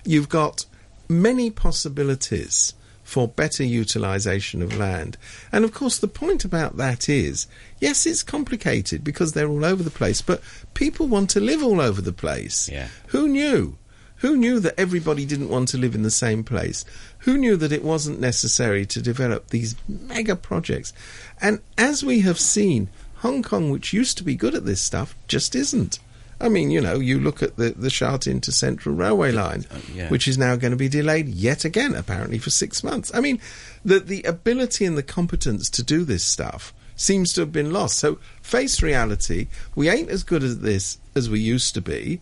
You've 0.04 0.28
got 0.28 0.66
many 1.10 1.50
possibilities 1.50 2.72
for 3.02 3.26
better 3.26 3.64
utilisation 3.64 4.62
of 4.62 4.76
land. 4.76 5.18
And 5.50 5.64
of 5.64 5.74
course, 5.74 5.98
the 5.98 6.06
point 6.06 6.44
about 6.44 6.76
that 6.76 7.08
is 7.08 7.48
yes, 7.80 8.06
it's 8.06 8.22
complicated 8.22 9.02
because 9.02 9.32
they're 9.32 9.48
all 9.48 9.64
over 9.64 9.82
the 9.82 9.90
place, 9.90 10.22
but 10.22 10.40
people 10.74 11.08
want 11.08 11.28
to 11.30 11.40
live 11.40 11.62
all 11.62 11.80
over 11.80 12.00
the 12.00 12.12
place. 12.12 12.68
Yeah. 12.68 12.88
Who 13.08 13.26
knew? 13.26 13.76
Who 14.18 14.36
knew 14.36 14.60
that 14.60 14.78
everybody 14.78 15.24
didn't 15.26 15.48
want 15.48 15.68
to 15.68 15.78
live 15.78 15.94
in 15.94 16.02
the 16.02 16.10
same 16.10 16.44
place? 16.44 16.84
Who 17.20 17.36
knew 17.36 17.56
that 17.56 17.72
it 17.72 17.82
wasn't 17.82 18.20
necessary 18.20 18.86
to 18.86 19.02
develop 19.02 19.48
these 19.48 19.74
mega 19.88 20.36
projects? 20.36 20.92
And 21.40 21.60
as 21.76 22.04
we 22.04 22.20
have 22.20 22.38
seen, 22.38 22.90
Hong 23.16 23.42
Kong, 23.42 23.70
which 23.70 23.92
used 23.92 24.18
to 24.18 24.24
be 24.24 24.36
good 24.36 24.54
at 24.54 24.66
this 24.66 24.80
stuff, 24.80 25.16
just 25.26 25.56
isn't. 25.56 25.98
I 26.40 26.48
mean, 26.48 26.70
you 26.70 26.80
know, 26.80 26.98
you 26.98 27.20
look 27.20 27.42
at 27.42 27.56
the, 27.56 27.70
the 27.70 27.90
Sha 27.90 28.16
Tin 28.16 28.40
to 28.42 28.52
Central 28.52 28.94
Railway 28.94 29.30
line, 29.32 29.66
Uh, 29.70 29.78
yeah. 29.94 30.08
which 30.08 30.26
is 30.26 30.38
now 30.38 30.56
going 30.56 30.70
to 30.70 30.76
be 30.76 30.88
delayed 30.88 31.28
yet 31.28 31.64
again, 31.64 31.94
apparently, 31.94 32.38
for 32.38 32.50
six 32.50 32.82
months. 32.82 33.10
I 33.14 33.20
mean, 33.20 33.40
the, 33.84 34.00
the 34.00 34.22
ability 34.22 34.84
and 34.86 34.96
the 34.96 35.02
competence 35.02 35.68
to 35.70 35.82
do 35.82 36.04
this 36.04 36.24
stuff 36.24 36.72
seems 36.96 37.32
to 37.34 37.42
have 37.42 37.52
been 37.52 37.72
lost. 37.72 37.98
So, 37.98 38.18
face 38.42 38.82
reality, 38.82 39.48
we 39.74 39.88
ain't 39.90 40.08
as 40.10 40.22
good 40.22 40.42
at 40.42 40.62
this 40.62 40.98
as 41.14 41.28
we 41.28 41.40
used 41.40 41.74
to 41.74 41.80
be, 41.82 42.20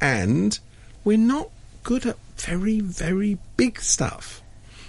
and 0.00 0.58
we're 1.04 1.16
not 1.18 1.48
good 1.82 2.04
at 2.06 2.16
very, 2.36 2.80
very 2.80 3.38
big 3.56 3.80
stuff. 3.80 4.42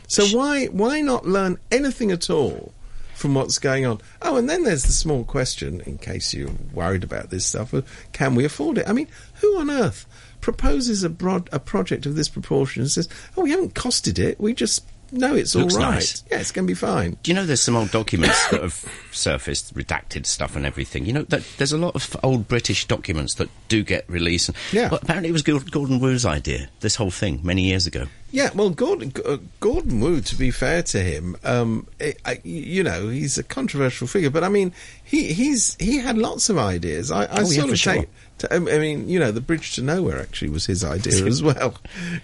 So 0.08 0.26
why 0.28 0.66
why 0.68 1.02
not 1.02 1.26
learn 1.26 1.58
anything 1.72 2.12
at 2.12 2.30
all 2.30 2.74
from 3.16 3.34
what's 3.34 3.58
going 3.60 3.86
on? 3.86 4.02
Oh, 4.22 4.36
and 4.38 4.50
then 4.50 4.64
there's 4.64 4.84
the 4.84 4.92
small 4.92 5.24
question, 5.24 5.82
in 5.82 5.98
case 5.98 6.34
you're 6.34 6.52
worried 6.74 7.04
about 7.04 7.30
this 7.30 7.46
stuff: 7.46 7.74
can 8.12 8.36
we 8.36 8.46
afford 8.46 8.78
it? 8.78 8.88
I 8.88 8.94
mean, 8.94 9.08
who 9.36 9.58
on 9.60 9.70
earth 9.70 10.06
proposes 10.42 11.04
a 11.04 11.10
broad, 11.10 11.50
a 11.52 11.60
project 11.60 12.06
of 12.06 12.16
this 12.16 12.30
proportion 12.30 12.82
and 12.84 12.92
says, 12.92 13.10
"Oh, 13.36 13.42
we 13.44 13.52
haven't 13.52 13.74
costed 13.74 14.20
it. 14.20 14.40
We 14.40 14.54
just 14.54 14.86
know 15.12 15.36
it's 15.36 15.56
all 15.56 15.62
Looks 15.64 15.76
right. 15.76 15.92
nice. 15.96 16.24
Yeah, 16.30 16.40
it's 16.40 16.52
going 16.52 16.68
to 16.68 16.72
be 16.72 16.76
fine." 16.76 17.18
Do 17.24 17.32
you 17.32 17.36
know 17.36 17.46
there's 17.46 17.62
some 17.62 17.76
old 17.76 17.92
documents 17.92 18.48
that 18.50 18.62
have 18.62 18.86
surfaced, 19.12 19.74
redacted 19.76 20.26
stuff 20.26 20.56
and 20.56 20.66
everything? 20.66 21.06
You 21.06 21.14
know 21.14 21.24
that 21.24 21.44
there's 21.58 21.72
a 21.72 21.78
lot 21.78 21.96
of 21.96 22.16
old 22.24 22.48
British 22.48 22.86
documents 22.86 23.36
that 23.36 23.50
do 23.70 23.84
get 23.84 24.08
released. 24.10 24.52
Yeah. 24.72 24.90
Well, 24.90 25.00
apparently 25.02 25.30
it 25.30 25.34
was 25.34 25.42
Gordon 25.42 26.00
Wu's 26.00 26.26
idea. 26.26 26.70
This 26.82 26.96
whole 26.96 27.12
thing 27.12 27.40
many 27.44 27.64
years 27.64 27.88
ago. 27.88 28.08
Yeah, 28.36 28.50
well, 28.54 28.70
Gordon 28.70 29.14
uh, 29.26 29.38
Gordon 29.62 30.02
Wu, 30.02 30.20
to 30.20 30.36
be 30.36 30.52
fair 30.52 30.84
to 30.84 31.00
him, 31.00 31.38
um, 31.46 31.88
I, 32.02 32.16
I, 32.26 32.42
you 32.44 32.84
know, 32.84 33.08
he's 33.08 33.38
a 33.38 33.44
controversial 33.44 34.08
figure, 34.08 34.30
but 34.30 34.44
I 34.44 34.50
mean, 34.50 34.74
he 35.06 35.32
he's 35.32 35.78
he 35.80 36.00
had 36.00 36.18
lots 36.18 36.50
of 36.50 36.58
ideas. 36.58 37.12
I, 37.12 37.24
I 37.24 37.28
Oh, 37.32 37.40
yeah, 37.40 37.46
sort 37.46 37.68
for 37.68 37.72
of 37.72 37.80
sure. 37.80 37.94
take. 37.94 38.10
To, 38.40 38.54
I 38.54 38.60
mean, 38.60 39.08
you 39.08 39.20
know, 39.20 39.32
the 39.32 39.40
bridge 39.40 39.76
to 39.76 39.82
nowhere 39.82 40.20
actually 40.20 40.50
was 40.50 40.66
his 40.66 40.84
idea 40.84 41.26
as 41.28 41.42
well. 41.42 41.76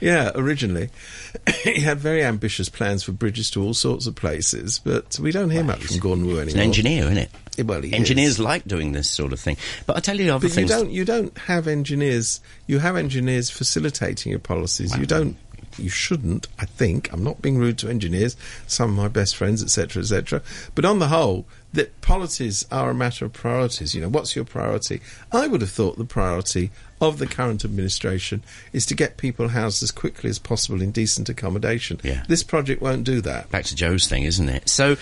Yeah, 0.02 0.32
originally, 0.36 0.90
he 1.64 1.80
had 1.80 2.00
very 2.00 2.26
ambitious 2.26 2.68
plans 2.68 3.04
for 3.04 3.14
bridges 3.14 3.50
to 3.52 3.64
all 3.64 3.74
sorts 3.74 4.06
of 4.06 4.16
places, 4.16 4.82
but 4.84 5.18
we 5.18 5.32
don't 5.32 5.50
hear 5.50 5.64
much 5.64 5.86
from 5.86 6.00
Gordon 6.00 6.26
Wu 6.26 6.32
anymore. 6.32 6.46
He's 6.48 6.54
an 6.56 6.60
engineer, 6.60 7.04
isn't 7.06 7.18
it? 7.20 7.32
Well, 7.66 7.82
Engineers 7.86 8.32
is. 8.32 8.40
like 8.40 8.66
doing 8.66 8.92
this 8.92 9.10
sort 9.10 9.32
of 9.32 9.40
thing. 9.40 9.56
But 9.86 9.96
I 9.96 10.00
tell 10.02 10.20
you 10.20 10.34
other 10.34 10.48
But 10.50 10.58
you 10.58 10.68
don't 10.68 10.92
you 10.92 11.06
don't 11.06 11.38
have 11.38 11.68
engineers. 11.70 12.42
You 12.68 12.80
have 12.80 12.98
engineers 12.98 13.50
facilitating 13.50 14.32
your 14.32 14.40
policies. 14.40 14.98
You 14.98 15.06
don't. 15.06 15.38
You 15.82 15.90
shouldn't. 15.90 16.48
I 16.60 16.66
think 16.66 17.12
I'm 17.12 17.24
not 17.24 17.42
being 17.42 17.58
rude 17.58 17.78
to 17.80 17.90
engineers. 17.90 18.36
Some 18.68 18.92
of 18.92 18.96
my 18.96 19.08
best 19.08 19.36
friends, 19.36 19.64
etc., 19.64 20.02
etc. 20.02 20.42
But 20.76 20.86
on 20.86 21.00
the 21.00 21.08
whole, 21.08 21.46
that 21.74 22.00
policies 22.02 22.66
are 22.72 22.90
a 22.90 22.94
matter 22.94 23.26
of 23.26 23.34
priorities. 23.34 23.96
You 23.96 24.02
know, 24.02 24.10
what's 24.10 24.36
your 24.36 24.46
priority? 24.46 25.02
I 25.32 25.48
would 25.48 25.62
have 25.62 25.72
thought 25.72 25.98
the 25.98 26.06
priority 26.06 26.72
of 27.00 27.18
the 27.18 27.28
current 27.28 27.66
administration 27.66 28.44
is 28.74 28.86
to 28.88 28.96
get 28.96 29.18
people 29.18 29.50
housed 29.50 29.82
as 29.82 29.92
quickly 29.92 30.30
as 30.30 30.38
possible 30.38 30.82
in 30.82 30.92
decent 30.92 31.30
accommodation. 31.30 32.00
Yeah. 32.04 32.24
This 32.28 32.44
project 32.44 32.82
won't 32.82 33.04
do 33.04 33.22
that. 33.22 33.50
Back 33.50 33.66
to 33.66 33.76
Joe's 33.76 34.08
thing, 34.08 34.24
isn't 34.24 34.50
it? 34.50 34.70
So. 34.70 34.98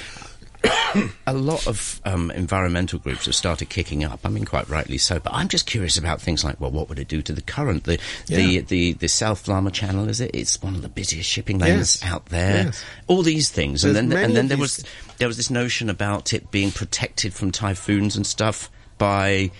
a 1.27 1.33
lot 1.33 1.67
of 1.67 2.01
um, 2.05 2.31
environmental 2.31 2.99
groups 2.99 3.25
have 3.25 3.35
started 3.35 3.69
kicking 3.69 4.03
up. 4.03 4.19
I 4.25 4.29
mean, 4.29 4.45
quite 4.45 4.67
rightly 4.69 4.97
so. 4.97 5.19
But 5.19 5.33
I'm 5.33 5.47
just 5.47 5.65
curious 5.65 5.97
about 5.97 6.21
things 6.21 6.43
like, 6.43 6.59
well, 6.59 6.71
what 6.71 6.89
would 6.89 6.99
it 6.99 7.07
do 7.07 7.21
to 7.21 7.33
the 7.33 7.41
current? 7.41 7.83
The 7.85 7.99
the 8.27 8.41
Yeah. 8.41 8.61
the, 8.61 8.93
the 8.93 9.07
South 9.07 9.45
Lamma 9.45 9.71
Channel 9.71 10.09
is 10.09 10.19
it? 10.19 10.31
It's 10.33 10.61
one 10.61 10.75
of 10.75 10.81
the 10.81 10.89
busiest 10.89 11.29
shipping 11.29 11.59
lanes 11.59 11.99
Yes. 12.01 12.11
out 12.11 12.25
there. 12.27 12.65
Yes. 12.65 12.83
All 13.07 13.21
these 13.21 13.49
things, 13.49 13.83
and 13.85 13.95
then 13.95 14.11
and 14.11 14.35
then 14.35 14.47
there 14.47 14.57
was 14.57 14.83
there 15.17 15.27
was 15.27 15.37
this 15.37 15.49
notion 15.49 15.89
about 15.89 16.33
it 16.33 16.51
being 16.51 16.71
protected 16.71 17.33
from 17.33 17.51
typhoons 17.51 18.15
and 18.15 18.25
stuff 18.27 18.69
by 18.97 19.51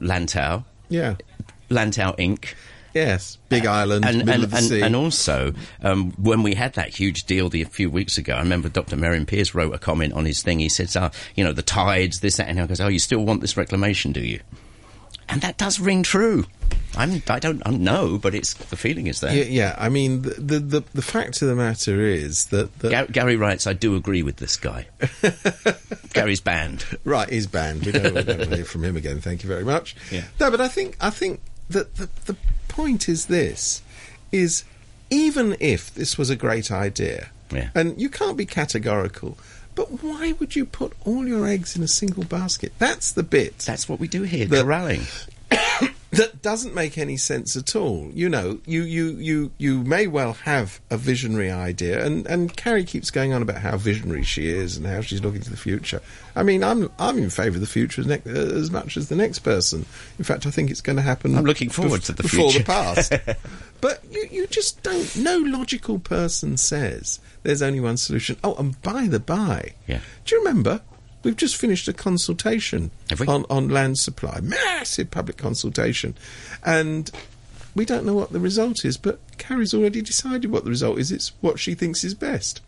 Lantau, 0.00 0.64
Yeah. 0.88 1.16
Lantau 1.70 2.16
Inc. 2.18 2.54
Yes. 2.98 3.38
Big 3.48 3.64
island, 3.64 4.04
and, 4.04 4.18
middle 4.18 4.34
and, 4.34 4.44
of 4.44 4.50
the 4.50 4.56
and, 4.56 4.66
sea. 4.66 4.82
and 4.82 4.96
also, 4.96 5.54
um, 5.82 6.10
when 6.18 6.42
we 6.42 6.54
had 6.54 6.74
that 6.74 6.88
huge 6.88 7.24
deal 7.24 7.48
the, 7.48 7.62
a 7.62 7.66
few 7.66 7.90
weeks 7.90 8.18
ago, 8.18 8.34
I 8.34 8.40
remember 8.40 8.68
Dr. 8.68 8.96
Merriam 8.96 9.24
Pierce 9.24 9.54
wrote 9.54 9.72
a 9.72 9.78
comment 9.78 10.14
on 10.14 10.24
his 10.24 10.42
thing. 10.42 10.58
He 10.58 10.68
said, 10.68 10.94
uh, 10.96 11.10
you 11.36 11.44
know, 11.44 11.52
the 11.52 11.62
tides, 11.62 12.20
this, 12.20 12.38
that, 12.38 12.48
and 12.48 12.58
he 12.58 12.66
goes, 12.66 12.80
oh, 12.80 12.88
you 12.88 12.98
still 12.98 13.24
want 13.24 13.40
this 13.40 13.56
reclamation, 13.56 14.10
do 14.10 14.20
you? 14.20 14.40
And 15.28 15.42
that 15.42 15.58
does 15.58 15.78
ring 15.78 16.02
true. 16.02 16.46
I'm, 16.96 17.22
I 17.28 17.38
don't 17.38 17.62
I 17.64 17.70
know, 17.70 18.18
but 18.18 18.34
it's 18.34 18.54
the 18.54 18.76
feeling 18.76 19.06
is 19.06 19.20
there. 19.20 19.32
yeah, 19.32 19.44
yeah, 19.44 19.76
I 19.78 19.90
mean, 19.90 20.22
the, 20.22 20.30
the 20.30 20.58
the 20.58 20.84
the 20.94 21.02
fact 21.02 21.42
of 21.42 21.48
the 21.48 21.54
matter 21.54 22.00
is 22.00 22.46
that, 22.46 22.76
that 22.78 22.90
Gar- 22.90 23.06
Gary 23.06 23.36
writes, 23.36 23.66
I 23.66 23.74
do 23.74 23.94
agree 23.94 24.22
with 24.22 24.36
this 24.36 24.56
guy. 24.56 24.88
Gary's 26.14 26.40
banned. 26.40 26.84
Right, 27.04 27.28
he's 27.28 27.46
banned. 27.46 27.84
We 27.84 27.92
don't, 27.92 28.14
we 28.14 28.22
don't 28.22 28.52
hear 28.52 28.64
from 28.64 28.84
him 28.84 28.96
again. 28.96 29.20
Thank 29.20 29.42
you 29.42 29.48
very 29.48 29.64
much. 29.64 29.94
Yeah. 30.10 30.24
No, 30.40 30.50
but 30.50 30.60
I 30.62 30.68
think 30.68 30.96
I 31.00 31.10
think 31.10 31.40
that 31.70 31.94
the, 31.96 32.08
the 32.24 32.36
point 32.78 33.08
is 33.08 33.26
this: 33.26 33.82
is 34.30 34.64
even 35.10 35.56
if 35.58 35.92
this 35.94 36.16
was 36.16 36.30
a 36.30 36.36
great 36.36 36.70
idea, 36.70 37.30
Yeah. 37.52 37.70
and 37.74 38.00
you 38.00 38.08
can't 38.08 38.36
be 38.36 38.46
categorical, 38.46 39.36
but 39.74 40.02
why 40.02 40.32
would 40.38 40.54
you 40.54 40.64
put 40.64 40.92
all 41.04 41.26
your 41.26 41.44
eggs 41.46 41.74
in 41.76 41.82
a 41.82 41.88
single 41.88 42.24
basket? 42.24 42.72
That's 42.78 43.10
the 43.12 43.22
bit 43.24 43.58
That's 43.70 43.88
what 43.88 43.98
we 43.98 44.06
do 44.08 44.22
here, 44.22 44.46
The- 44.46 44.62
corralling. 44.62 45.06
That 46.18 46.42
doesn't 46.42 46.74
make 46.74 46.98
any 46.98 47.16
sense 47.16 47.56
at 47.56 47.74
all. 47.74 48.10
You 48.12 48.28
know, 48.28 48.60
you 48.66 48.82
you 48.82 49.06
you 49.16 49.50
you 49.58 49.82
may 49.84 50.06
well 50.06 50.34
have 50.34 50.80
a 50.90 50.96
visionary 50.96 51.50
idea, 51.50 52.04
and 52.04 52.26
and 52.26 52.54
Carrie 52.56 52.84
keeps 52.84 53.10
going 53.10 53.32
on 53.32 53.40
about 53.42 53.58
how 53.58 53.76
visionary 53.76 54.22
she 54.24 54.48
is 54.50 54.76
and 54.76 54.86
how 54.86 55.00
she's 55.00 55.22
looking 55.22 55.40
to 55.40 55.50
the 55.50 55.56
future. 55.56 56.00
I 56.36 56.42
mean, 56.42 56.62
I'm 56.62 56.90
I'm 56.98 57.18
in 57.18 57.30
favour 57.30 57.56
of 57.56 57.60
the 57.60 57.66
future 57.66 58.02
as, 58.02 58.06
ne- 58.06 58.22
uh, 58.26 58.58
as 58.58 58.70
much 58.70 58.96
as 58.96 59.08
the 59.08 59.16
next 59.16 59.40
person. 59.40 59.86
In 60.18 60.24
fact, 60.24 60.46
I 60.46 60.50
think 60.50 60.70
it's 60.70 60.80
going 60.82 60.96
to 60.96 61.02
happen. 61.02 61.36
I'm 61.36 61.44
looking 61.44 61.70
forward 61.70 62.02
to 62.02 62.12
the 62.12 62.22
before 62.22 62.50
future. 62.50 62.58
the 62.60 62.64
past. 62.64 63.12
but 63.80 64.02
you 64.10 64.28
you 64.30 64.46
just 64.48 64.82
don't. 64.82 65.16
No 65.16 65.38
logical 65.38 65.98
person 65.98 66.56
says 66.56 67.20
there's 67.42 67.62
only 67.62 67.80
one 67.80 67.96
solution. 67.96 68.36
Oh, 68.44 68.54
and 68.56 68.80
by 68.82 69.06
the 69.08 69.20
by, 69.20 69.72
Yeah. 69.86 70.00
do 70.26 70.34
you 70.36 70.40
remember? 70.44 70.82
We've 71.22 71.36
just 71.36 71.56
finished 71.56 71.88
a 71.88 71.92
consultation 71.92 72.90
on 73.26 73.44
on 73.50 73.68
land 73.68 73.98
supply, 73.98 74.40
massive 74.40 75.10
public 75.10 75.36
consultation, 75.36 76.16
and 76.64 77.10
we 77.74 77.84
don't 77.84 78.06
know 78.06 78.14
what 78.14 78.32
the 78.32 78.40
result 78.40 78.84
is. 78.84 78.96
But 78.96 79.20
Carrie's 79.38 79.74
already 79.74 80.02
decided 80.02 80.50
what 80.50 80.64
the 80.64 80.70
result 80.70 80.98
is. 80.98 81.10
It's 81.10 81.32
what 81.40 81.58
she 81.58 81.74
thinks 81.74 82.04
is 82.04 82.14
best. 82.14 82.60